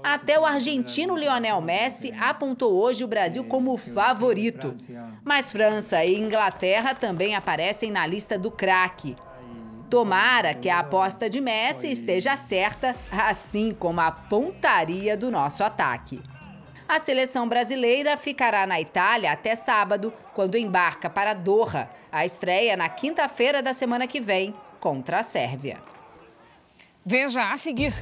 [0.05, 4.75] Até o argentino Lionel Messi apontou hoje o Brasil como favorito.
[5.25, 9.17] Mas França e Inglaterra também aparecem na lista do craque.
[9.89, 16.21] Tomara que a aposta de Messi esteja certa, assim como a pontaria do nosso ataque.
[16.87, 21.89] A seleção brasileira ficará na Itália até sábado, quando embarca para Doha.
[22.13, 25.79] A estreia na quinta-feira da semana que vem contra a Sérvia.
[27.07, 27.95] Veja a seguir.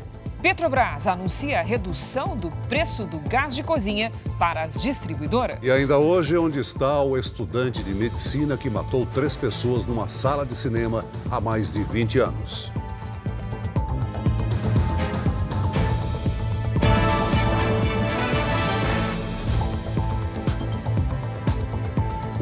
[0.43, 5.57] Petrobras anuncia redução do preço do gás de cozinha para as distribuidoras.
[5.63, 10.45] E ainda hoje, onde está o estudante de medicina que matou três pessoas numa sala
[10.45, 12.73] de cinema há mais de 20 anos?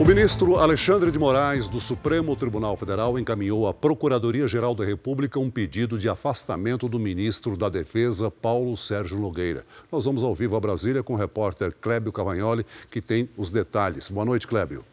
[0.01, 5.51] O ministro Alexandre de Moraes, do Supremo Tribunal Federal, encaminhou à Procuradoria-Geral da República um
[5.51, 9.63] pedido de afastamento do ministro da Defesa, Paulo Sérgio Nogueira.
[9.93, 14.09] Nós vamos ao vivo a Brasília com o repórter Clébio Cavagnoli, que tem os detalhes.
[14.09, 14.87] Boa noite, Clébio.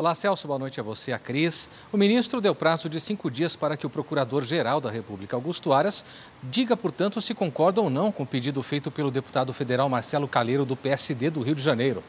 [0.00, 0.46] Olá, Celso.
[0.46, 1.68] Boa noite a você, a Cris.
[1.92, 6.02] O ministro deu prazo de cinco dias para que o Procurador-Geral da República, Augusto Aras,
[6.42, 10.64] diga, portanto, se concorda ou não com o pedido feito pelo deputado federal Marcelo Calheiro,
[10.64, 12.02] do PSD do Rio de Janeiro.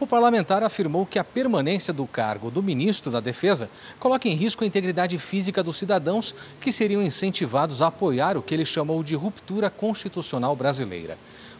[0.00, 3.70] O parlamentar afirmou que a permanência do cargo do ministro da Defesa
[4.00, 8.54] coloca em risco a integridade física dos cidadãos que seriam incentivados a apoiar o que
[8.54, 11.16] ele chamou de ruptura constitucional brasileira.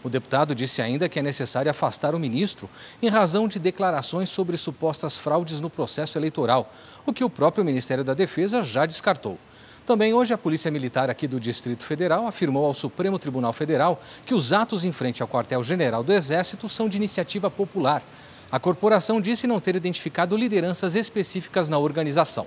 [0.07, 2.71] O deputado disse ainda que é necessário afastar o ministro
[3.03, 6.73] em razão de declarações sobre supostas fraudes no processo eleitoral,
[7.05, 9.37] o que o próprio Ministério da Defesa já descartou.
[9.85, 14.33] Também hoje, a Polícia Militar aqui do Distrito Federal afirmou ao Supremo Tribunal Federal que
[14.33, 18.01] os atos em frente ao quartel-general do Exército são de iniciativa popular.
[18.49, 22.47] A corporação disse não ter identificado lideranças específicas na organização.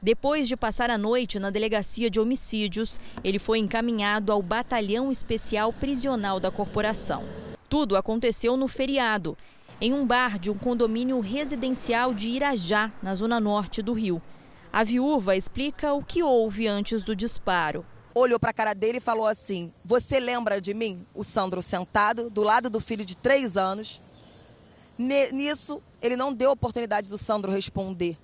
[0.07, 5.73] Depois de passar a noite na delegacia de homicídios, ele foi encaminhado ao Batalhão Especial
[5.73, 7.25] Prisional da corporação.
[7.67, 9.37] Tudo aconteceu no feriado,
[9.81, 14.21] em um bar de um condomínio residencial de Irajá, na zona norte do Rio.
[14.71, 17.85] A viúva explica o que houve antes do disparo.
[18.15, 21.05] Olhou para a cara dele e falou assim: Você lembra de mim?
[21.13, 24.01] O Sandro sentado do lado do filho de três anos.
[24.97, 28.17] Nisso, ele não deu oportunidade do Sandro responder.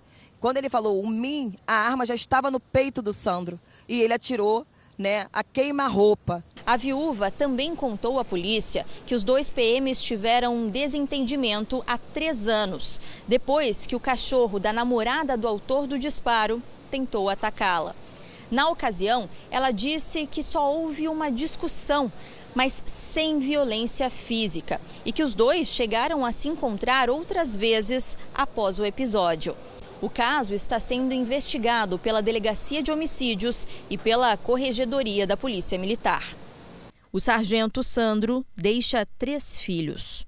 [0.44, 4.14] Quando ele falou o mim, a arma já estava no peito do Sandro e ele
[4.14, 4.68] atirou
[4.98, 6.44] né, a queima-roupa.
[6.66, 12.46] A viúva também contou à polícia que os dois PMs tiveram um desentendimento há três
[12.46, 17.96] anos, depois que o cachorro da namorada do autor do disparo tentou atacá-la.
[18.52, 22.12] Na ocasião, ela disse que só houve uma discussão,
[22.54, 28.78] mas sem violência física, e que os dois chegaram a se encontrar outras vezes após
[28.78, 29.56] o episódio.
[30.04, 36.36] O caso está sendo investigado pela Delegacia de Homicídios e pela Corregedoria da Polícia Militar.
[37.10, 40.28] O sargento Sandro deixa três filhos.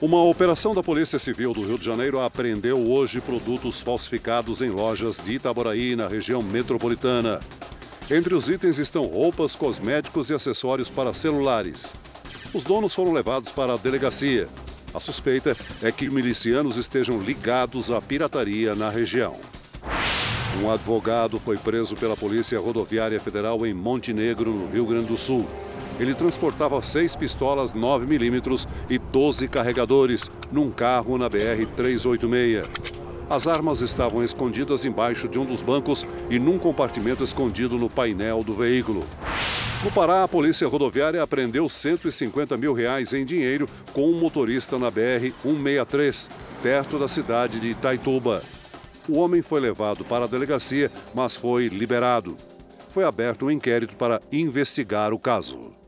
[0.00, 5.16] Uma operação da Polícia Civil do Rio de Janeiro apreendeu hoje produtos falsificados em lojas
[5.16, 7.40] de Itaboraí, na região metropolitana.
[8.08, 11.92] Entre os itens estão roupas, cosméticos e acessórios para celulares.
[12.52, 14.48] Os donos foram levados para a delegacia.
[14.92, 19.36] A suspeita é que milicianos estejam ligados à pirataria na região.
[20.60, 25.46] Um advogado foi preso pela Polícia Rodoviária Federal em Montenegro, no Rio Grande do Sul.
[26.00, 32.99] Ele transportava seis pistolas 9mm e 12 carregadores num carro na BR-386.
[33.30, 38.42] As armas estavam escondidas embaixo de um dos bancos e num compartimento escondido no painel
[38.42, 39.06] do veículo.
[39.84, 44.90] No Pará, a Polícia Rodoviária apreendeu 150 mil reais em dinheiro com um motorista na
[44.90, 46.28] BR-163,
[46.60, 48.42] perto da cidade de Itaituba.
[49.08, 52.36] O homem foi levado para a delegacia, mas foi liberado.
[52.88, 55.79] Foi aberto um inquérito para investigar o caso.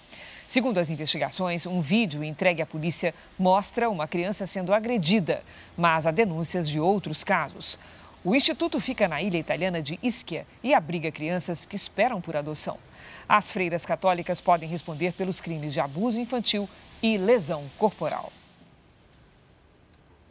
[0.50, 5.44] Segundo as investigações, um vídeo entregue à polícia mostra uma criança sendo agredida,
[5.78, 7.78] mas há denúncias de outros casos.
[8.26, 12.80] O instituto fica na ilha italiana de Ischia e abriga crianças que esperam por adoção.
[13.28, 16.68] As freiras católicas podem responder pelos crimes de abuso infantil
[17.00, 18.34] e lesão corporal.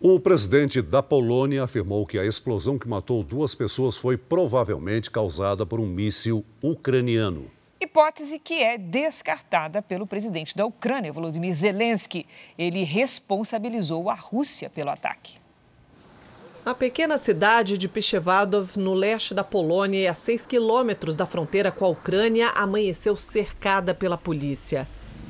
[0.00, 5.64] O presidente da Polônia afirmou que a explosão que matou duas pessoas foi provavelmente causada
[5.64, 7.57] por um míssil ucraniano.
[7.81, 12.26] Hipótese que é descartada pelo presidente da Ucrânia, Volodymyr Zelensky.
[12.59, 15.37] Ele responsabilizou a Rússia pelo ataque.
[16.66, 21.70] A pequena cidade de Pichevadov, no leste da Polônia e a 6 quilômetros da fronteira
[21.70, 24.87] com a Ucrânia, amanheceu cercada pela polícia.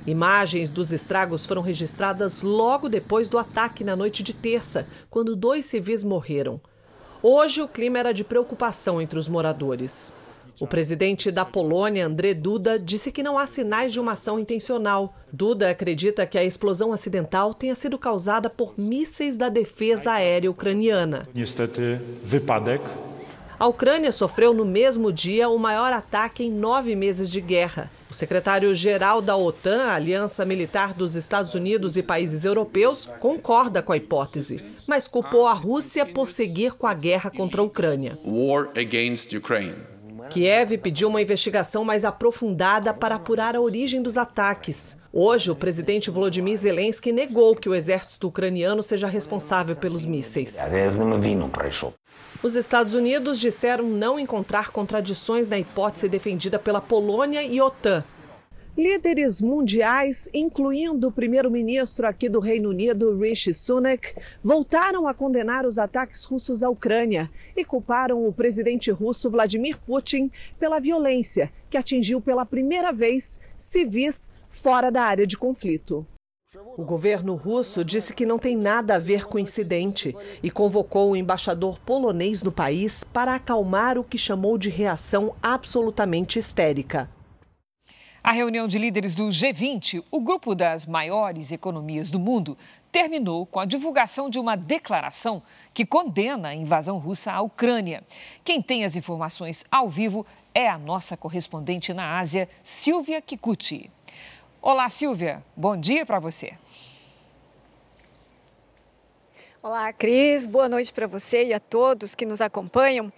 [0.06, 5.66] Imagens dos estragos foram registradas logo depois do ataque na noite de terça, quando dois
[5.66, 6.58] civis morreram.
[7.22, 10.14] Hoje, o clima era de preocupação entre os moradores.
[10.60, 15.14] O presidente da Polônia, André Duda, disse que não há sinais de uma ação intencional.
[15.32, 21.28] Duda acredita que a explosão acidental tenha sido causada por mísseis da defesa aérea ucraniana.
[23.58, 27.90] A Ucrânia sofreu no mesmo dia o maior ataque em nove meses de guerra.
[28.08, 33.92] O secretário-geral da OTAN, a Aliança Militar dos Estados Unidos e países europeus, concorda com
[33.92, 38.18] a hipótese, mas culpou a Rússia por seguir com a guerra contra a Ucrânia.
[38.24, 39.87] War against Ukraine.
[40.28, 44.96] Kiev pediu uma investigação mais aprofundada para apurar a origem dos ataques.
[45.12, 50.56] Hoje, o presidente Volodymyr Zelensky negou que o exército ucraniano seja responsável pelos mísseis.
[52.42, 58.04] Os Estados Unidos disseram não encontrar contradições na hipótese defendida pela Polônia e OTAN.
[58.78, 65.78] Líderes mundiais, incluindo o primeiro-ministro aqui do Reino Unido, Rishi Sunak, voltaram a condenar os
[65.78, 72.20] ataques russos à Ucrânia e culparam o presidente russo Vladimir Putin pela violência que atingiu
[72.20, 76.06] pela primeira vez civis fora da área de conflito.
[76.76, 81.10] O governo russo disse que não tem nada a ver com o incidente e convocou
[81.10, 87.10] o embaixador polonês no país para acalmar o que chamou de reação absolutamente histérica.
[88.22, 92.58] A reunião de líderes do G20, o grupo das maiores economias do mundo,
[92.90, 95.42] terminou com a divulgação de uma declaração
[95.72, 98.02] que condena a invasão russa à Ucrânia.
[98.44, 103.90] Quem tem as informações ao vivo é a nossa correspondente na Ásia, Silvia Kikuchi.
[104.60, 105.44] Olá, Silvia.
[105.56, 106.54] Bom dia para você.
[109.62, 110.46] Olá, Cris.
[110.46, 113.12] Boa noite para você e a todos que nos acompanham.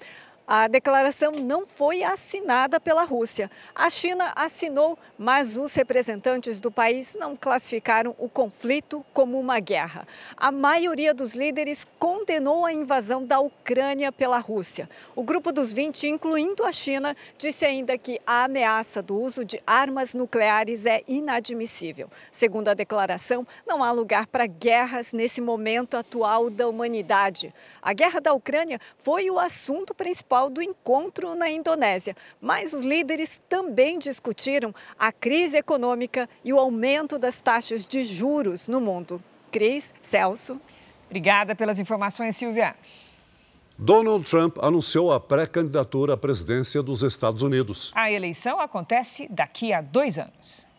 [0.53, 3.49] A declaração não foi assinada pela Rússia.
[3.73, 10.09] A China assinou, mas os representantes do país não classificaram o conflito como uma guerra.
[10.37, 14.91] A maioria dos líderes condenou a invasão da Ucrânia pela Rússia.
[15.15, 19.63] O grupo dos 20, incluindo a China, disse ainda que a ameaça do uso de
[19.65, 22.11] armas nucleares é inadmissível.
[22.33, 27.55] Segundo a declaração, não há lugar para guerras nesse momento atual da humanidade.
[27.81, 33.43] A guerra da Ucrânia foi o assunto principal do encontro na Indonésia, mas os líderes
[33.49, 39.23] também discutiram a crise econômica e o aumento das taxas de juros no mundo.
[39.51, 40.61] Cris, Celso.
[41.07, 42.75] Obrigada pelas informações, Silvia.
[43.77, 47.91] Donald Trump anunciou a pré-candidatura à presidência dos Estados Unidos.
[47.95, 50.70] A eleição acontece daqui a dois anos.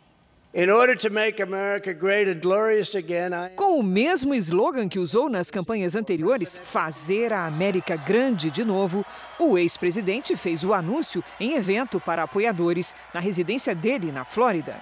[3.56, 9.06] Com o mesmo slogan que usou nas campanhas anteriores, fazer a América grande de novo,
[9.39, 14.76] o ex-presidente fez o anúncio em evento para apoiadores na residência dele na Flórida.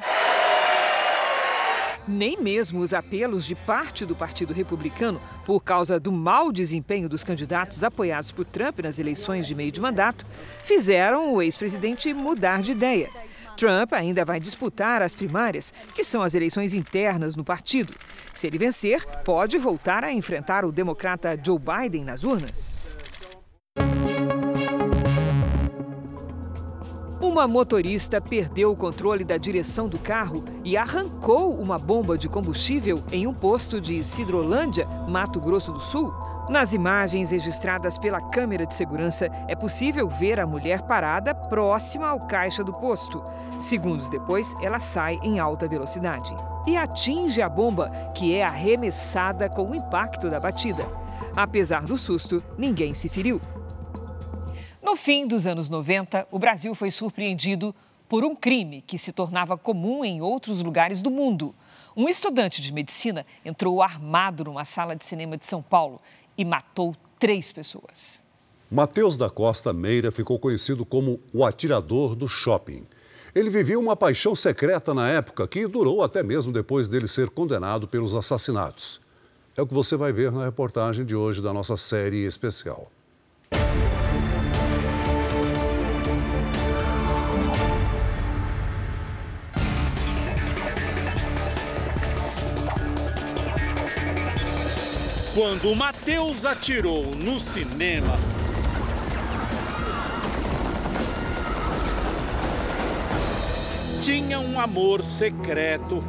[2.08, 7.24] Nem mesmo os apelos de parte do Partido Republicano, por causa do mau desempenho dos
[7.24, 10.26] candidatos apoiados por Trump nas eleições de meio de mandato,
[10.64, 13.12] fizeram o ex-presidente mudar de ideia.
[13.60, 17.94] Trump ainda vai disputar as primárias, que são as eleições internas no partido.
[18.34, 22.74] Se ele vencer, pode voltar a enfrentar o democrata Joe Biden nas urnas.
[27.20, 33.04] Uma motorista perdeu o controle da direção do carro e arrancou uma bomba de combustível
[33.12, 36.14] em um posto de Sidrolândia, Mato Grosso do Sul.
[36.50, 42.22] Nas imagens registradas pela câmera de segurança, é possível ver a mulher parada próxima ao
[42.22, 43.24] caixa do posto.
[43.60, 46.36] Segundos depois, ela sai em alta velocidade
[46.66, 50.88] e atinge a bomba, que é arremessada com o impacto da batida.
[51.36, 53.40] Apesar do susto, ninguém se feriu.
[54.82, 57.76] No fim dos anos 90, o Brasil foi surpreendido
[58.08, 61.54] por um crime que se tornava comum em outros lugares do mundo.
[61.96, 66.02] Um estudante de medicina entrou armado numa sala de cinema de São Paulo
[66.40, 68.24] e matou três pessoas.
[68.72, 72.88] Mateus da Costa Meira ficou conhecido como o atirador do shopping.
[73.36, 77.90] Ele vivia uma paixão secreta na época que durou até mesmo depois dele ser condenado
[77.90, 79.02] pelos assassinatos.
[79.58, 82.90] É o que você vai ver na reportagem de hoje da nossa série especial.
[95.40, 98.18] Quando Mateus atirou no cinema,
[104.02, 106.04] tinha um amor secreto.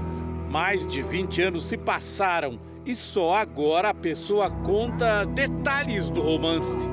[0.50, 6.90] Mais de 20 anos se passaram e só agora a pessoa conta detalhes do romance.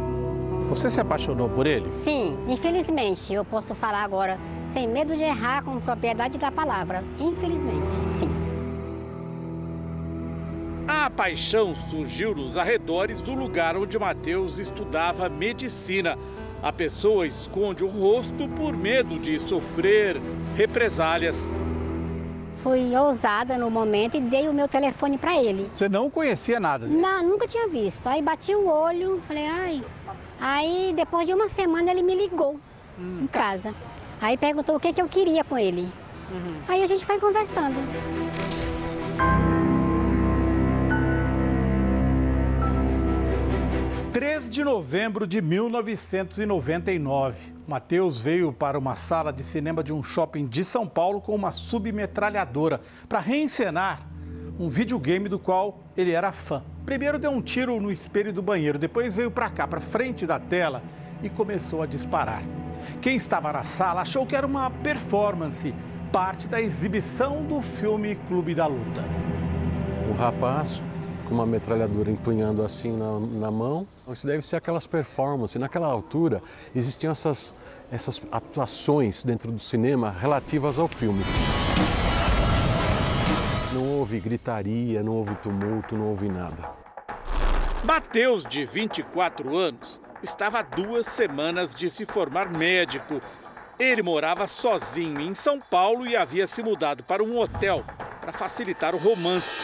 [0.69, 1.89] Você se apaixonou por ele?
[1.89, 3.33] Sim, infelizmente.
[3.33, 4.39] Eu posso falar agora
[4.71, 7.03] sem medo de errar com propriedade da palavra.
[7.19, 8.36] Infelizmente, sim.
[10.87, 16.17] A paixão surgiu nos arredores do lugar onde Mateus estudava medicina.
[16.63, 20.15] A pessoa esconde o rosto por medo de sofrer
[20.55, 21.53] represálias.
[22.63, 25.69] Fui ousada no momento e dei o meu telefone para ele.
[25.75, 26.87] Você não conhecia nada?
[26.87, 28.07] Não, nunca tinha visto.
[28.07, 29.83] Aí bati o olho, falei, ai.
[30.39, 32.57] Aí depois de uma semana ele me ligou
[32.97, 33.23] hum.
[33.23, 33.75] em casa.
[34.21, 35.81] Aí perguntou o que, que eu queria com ele.
[36.31, 36.57] Uhum.
[36.67, 37.75] Aí a gente foi conversando.
[44.11, 50.47] 3 de novembro de 1999, Mateus veio para uma sala de cinema de um shopping
[50.47, 54.07] de São Paulo com uma submetralhadora para reencenar
[54.57, 56.63] um videogame do qual ele era fã.
[56.85, 60.39] Primeiro deu um tiro no espelho do banheiro, depois veio para cá, para frente da
[60.39, 60.81] tela
[61.21, 62.41] e começou a disparar.
[63.01, 65.75] Quem estava na sala achou que era uma performance,
[66.11, 69.03] parte da exibição do filme Clube da Luta.
[70.09, 70.81] O rapaz
[71.27, 73.85] com uma metralhadora empunhando assim na, na mão.
[74.11, 75.59] Isso deve ser aquelas performances.
[75.59, 76.41] Naquela altura
[76.75, 77.53] existiam essas,
[77.91, 81.23] essas atuações dentro do cinema relativas ao filme.
[83.73, 86.69] Não houve gritaria, não houve tumulto, não houve nada.
[87.83, 93.19] Mateus, de 24 anos, estava duas semanas de se formar médico.
[93.79, 97.83] Ele morava sozinho em São Paulo e havia se mudado para um hotel
[98.19, 99.61] para facilitar o romance.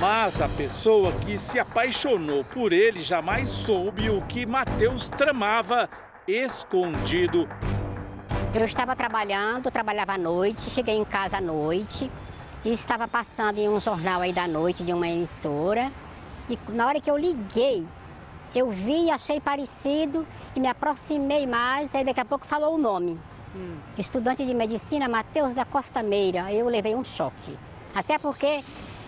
[0.00, 5.88] Mas a pessoa que se apaixonou por ele jamais soube o que Mateus tramava
[6.26, 7.48] escondido.
[8.52, 12.10] Eu estava trabalhando, trabalhava à noite, cheguei em casa à noite
[12.64, 15.92] e estava passando em um jornal aí da noite de uma emissora.
[16.50, 17.86] E na hora que eu liguei,
[18.56, 23.20] eu vi, achei parecido e me aproximei mais, aí daqui a pouco falou o nome.
[23.54, 23.76] Hum.
[23.98, 26.52] Estudante de medicina Mateus da Costa Meira.
[26.52, 27.58] Eu levei um choque.
[27.94, 28.62] Até porque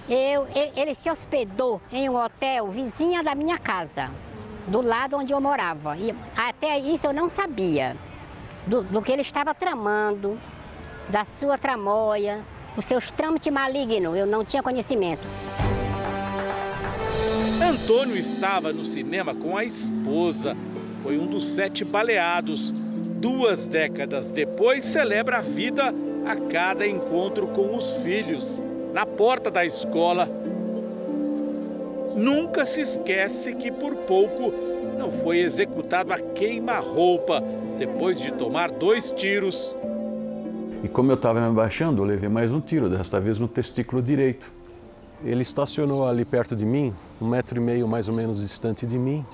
[0.09, 4.11] eu, ele se hospedou em um hotel vizinha da minha casa,
[4.67, 5.97] do lado onde eu morava.
[5.97, 7.97] E até isso eu não sabia
[8.67, 10.39] do, do que ele estava tramando,
[11.09, 12.45] da sua tramóia,
[12.77, 15.23] os seus trâmites malignos, eu não tinha conhecimento.
[17.63, 20.57] Antônio estava no cinema com a esposa.
[21.03, 22.75] Foi um dos sete baleados.
[23.25, 25.95] Duas décadas depois, celebra a vida
[26.27, 28.62] a cada encontro com os filhos
[28.93, 30.29] na porta da escola.
[32.14, 34.53] Nunca se esquece que por pouco
[34.99, 37.43] não foi executado a queima-roupa
[37.79, 39.75] depois de tomar dois tiros.
[40.83, 44.03] E como eu estava me abaixando, eu levei mais um tiro, desta vez no testículo
[44.03, 44.53] direito.
[45.25, 48.99] Ele estacionou ali perto de mim, um metro e meio mais ou menos distante de
[48.99, 49.25] mim,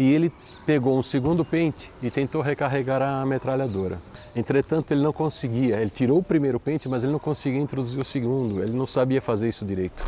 [0.00, 0.32] e ele
[0.64, 3.98] pegou um segundo pente e tentou recarregar a metralhadora.
[4.34, 5.76] Entretanto, ele não conseguia.
[5.76, 8.62] Ele tirou o primeiro pente, mas ele não conseguia introduzir o segundo.
[8.62, 10.02] Ele não sabia fazer isso direito.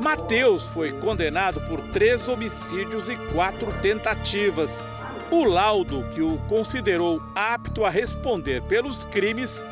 [0.00, 4.88] Mateus foi condenado por três homicídios e quatro tentativas.
[5.30, 9.62] O laudo, que o considerou apto a responder pelos crimes,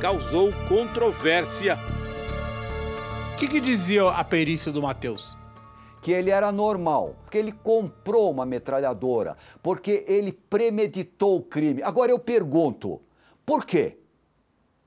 [0.00, 1.78] causou controvérsia.
[3.32, 5.39] O que, que dizia a perícia do Mateus?
[6.02, 11.82] Que ele era normal, porque ele comprou uma metralhadora, porque ele premeditou o crime.
[11.82, 13.00] Agora eu pergunto,
[13.44, 13.96] por quê?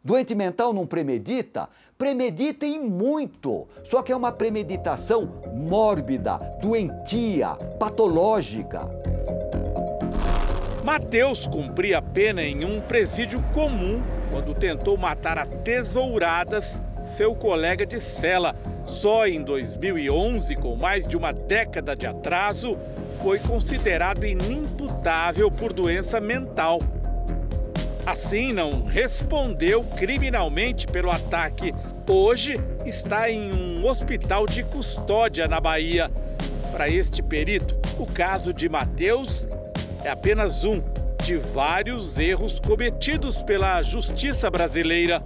[0.03, 1.69] Doente mental não premedita?
[1.97, 3.67] Premedita e muito.
[3.85, 8.81] Só que é uma premeditação mórbida, doentia, patológica.
[10.83, 17.99] Mateus cumpria pena em um presídio comum quando tentou matar a tesouradas seu colega de
[17.99, 18.55] cela.
[18.85, 22.77] Só em 2011, com mais de uma década de atraso,
[23.13, 26.79] foi considerado inimputável por doença mental.
[28.05, 31.73] Assim, não respondeu criminalmente pelo ataque.
[32.09, 36.11] Hoje está em um hospital de custódia na Bahia.
[36.71, 39.47] Para este perito, o caso de Mateus
[40.03, 40.81] é apenas um
[41.23, 45.23] de vários erros cometidos pela justiça brasileira.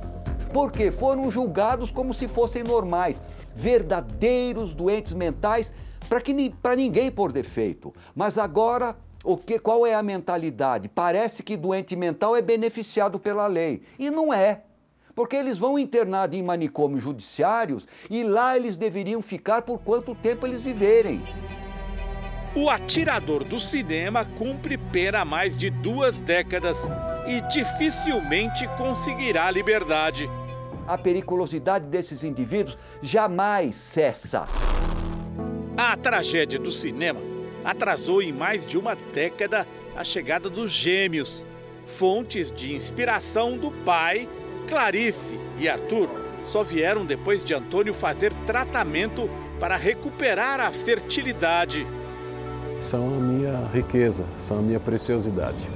[0.53, 3.19] Porque foram julgados como se fossem normais,
[3.57, 5.73] verdadeiros doentes mentais,
[6.61, 7.93] para ninguém por defeito.
[8.15, 10.87] Mas agora o que, qual é a mentalidade?
[10.87, 13.81] Parece que doente mental é beneficiado pela lei.
[13.97, 14.61] E não é.
[15.15, 20.45] Porque eles vão internados em manicômios judiciários e lá eles deveriam ficar por quanto tempo
[20.45, 21.21] eles viverem.
[22.55, 26.87] O atirador do cinema cumpre pena há mais de duas décadas
[27.27, 30.29] e dificilmente conseguirá liberdade.
[30.87, 34.47] A periculosidade desses indivíduos jamais cessa.
[35.75, 37.19] A tragédia do cinema
[37.63, 41.45] atrasou em mais de uma década a chegada dos gêmeos,
[41.85, 44.27] fontes de inspiração do pai,
[44.67, 46.09] Clarice e Arthur,
[46.45, 49.29] só vieram depois de Antônio fazer tratamento
[49.59, 51.85] para recuperar a fertilidade
[52.79, 55.67] são a minha riqueza, são a minha preciosidade.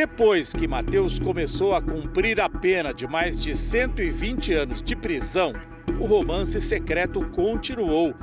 [0.00, 5.52] Depois que Mateus começou a cumprir a pena de mais de 120 anos de prisão,
[6.00, 8.14] o romance secreto continuou,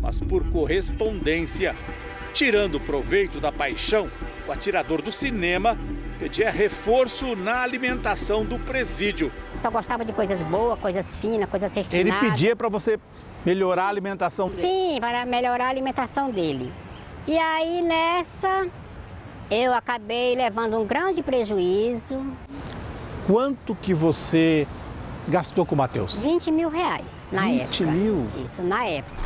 [0.00, 1.74] mas por correspondência.
[2.32, 4.08] Tirando proveito da paixão,
[4.46, 5.76] o atirador do cinema
[6.20, 9.32] pedia reforço na alimentação do presídio.
[9.60, 12.22] Só gostava de coisas boas, coisas finas, coisas refinadas.
[12.22, 12.96] Ele pedia para você
[13.44, 14.62] melhorar a alimentação dele?
[14.62, 16.72] Sim, para melhorar a alimentação dele.
[17.26, 18.68] E aí nessa
[19.50, 22.16] eu acabei levando um grande prejuízo.
[23.26, 24.66] Quanto que você
[25.28, 26.14] gastou com o Matheus?
[26.14, 27.66] 20 mil reais na 20 época.
[27.66, 28.26] 20 mil?
[28.44, 29.16] Isso, na época.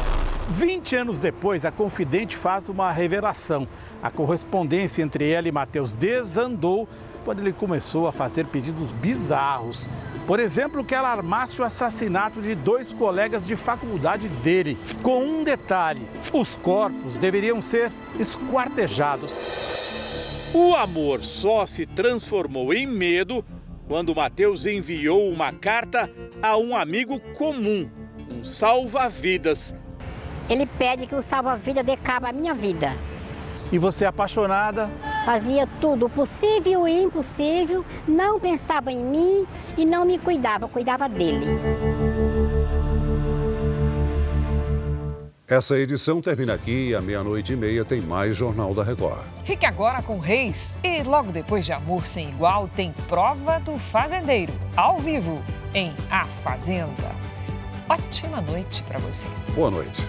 [0.50, 3.68] 20 anos depois, a Confidente faz uma revelação.
[4.02, 6.88] A correspondência entre ela e Matheus desandou
[7.24, 9.90] quando ele começou a fazer pedidos bizarros.
[10.26, 14.78] Por exemplo, que ela armasse o assassinato de dois colegas de faculdade dele.
[15.02, 19.32] Com um detalhe: os corpos deveriam ser esquartejados.
[20.54, 23.44] O amor só se transformou em medo
[23.86, 26.10] quando Mateus enviou uma carta
[26.42, 27.88] a um amigo comum,
[28.32, 29.74] um salva-vidas.
[30.48, 32.92] Ele pede que o salva-vida dê cabo à minha vida.
[33.70, 34.90] E você, apaixonada?
[35.26, 39.46] Fazia tudo, o possível e o impossível, não pensava em mim
[39.76, 41.44] e não me cuidava, cuidava dele.
[45.50, 49.24] Essa edição termina aqui e à meia-noite e meia tem mais Jornal da Record.
[49.44, 54.52] Fique agora com Reis e logo depois de Amor Sem Igual tem Prova do Fazendeiro,
[54.76, 55.42] ao vivo,
[55.72, 57.16] em A Fazenda.
[57.88, 59.26] Ótima noite para você.
[59.54, 60.02] Boa noite.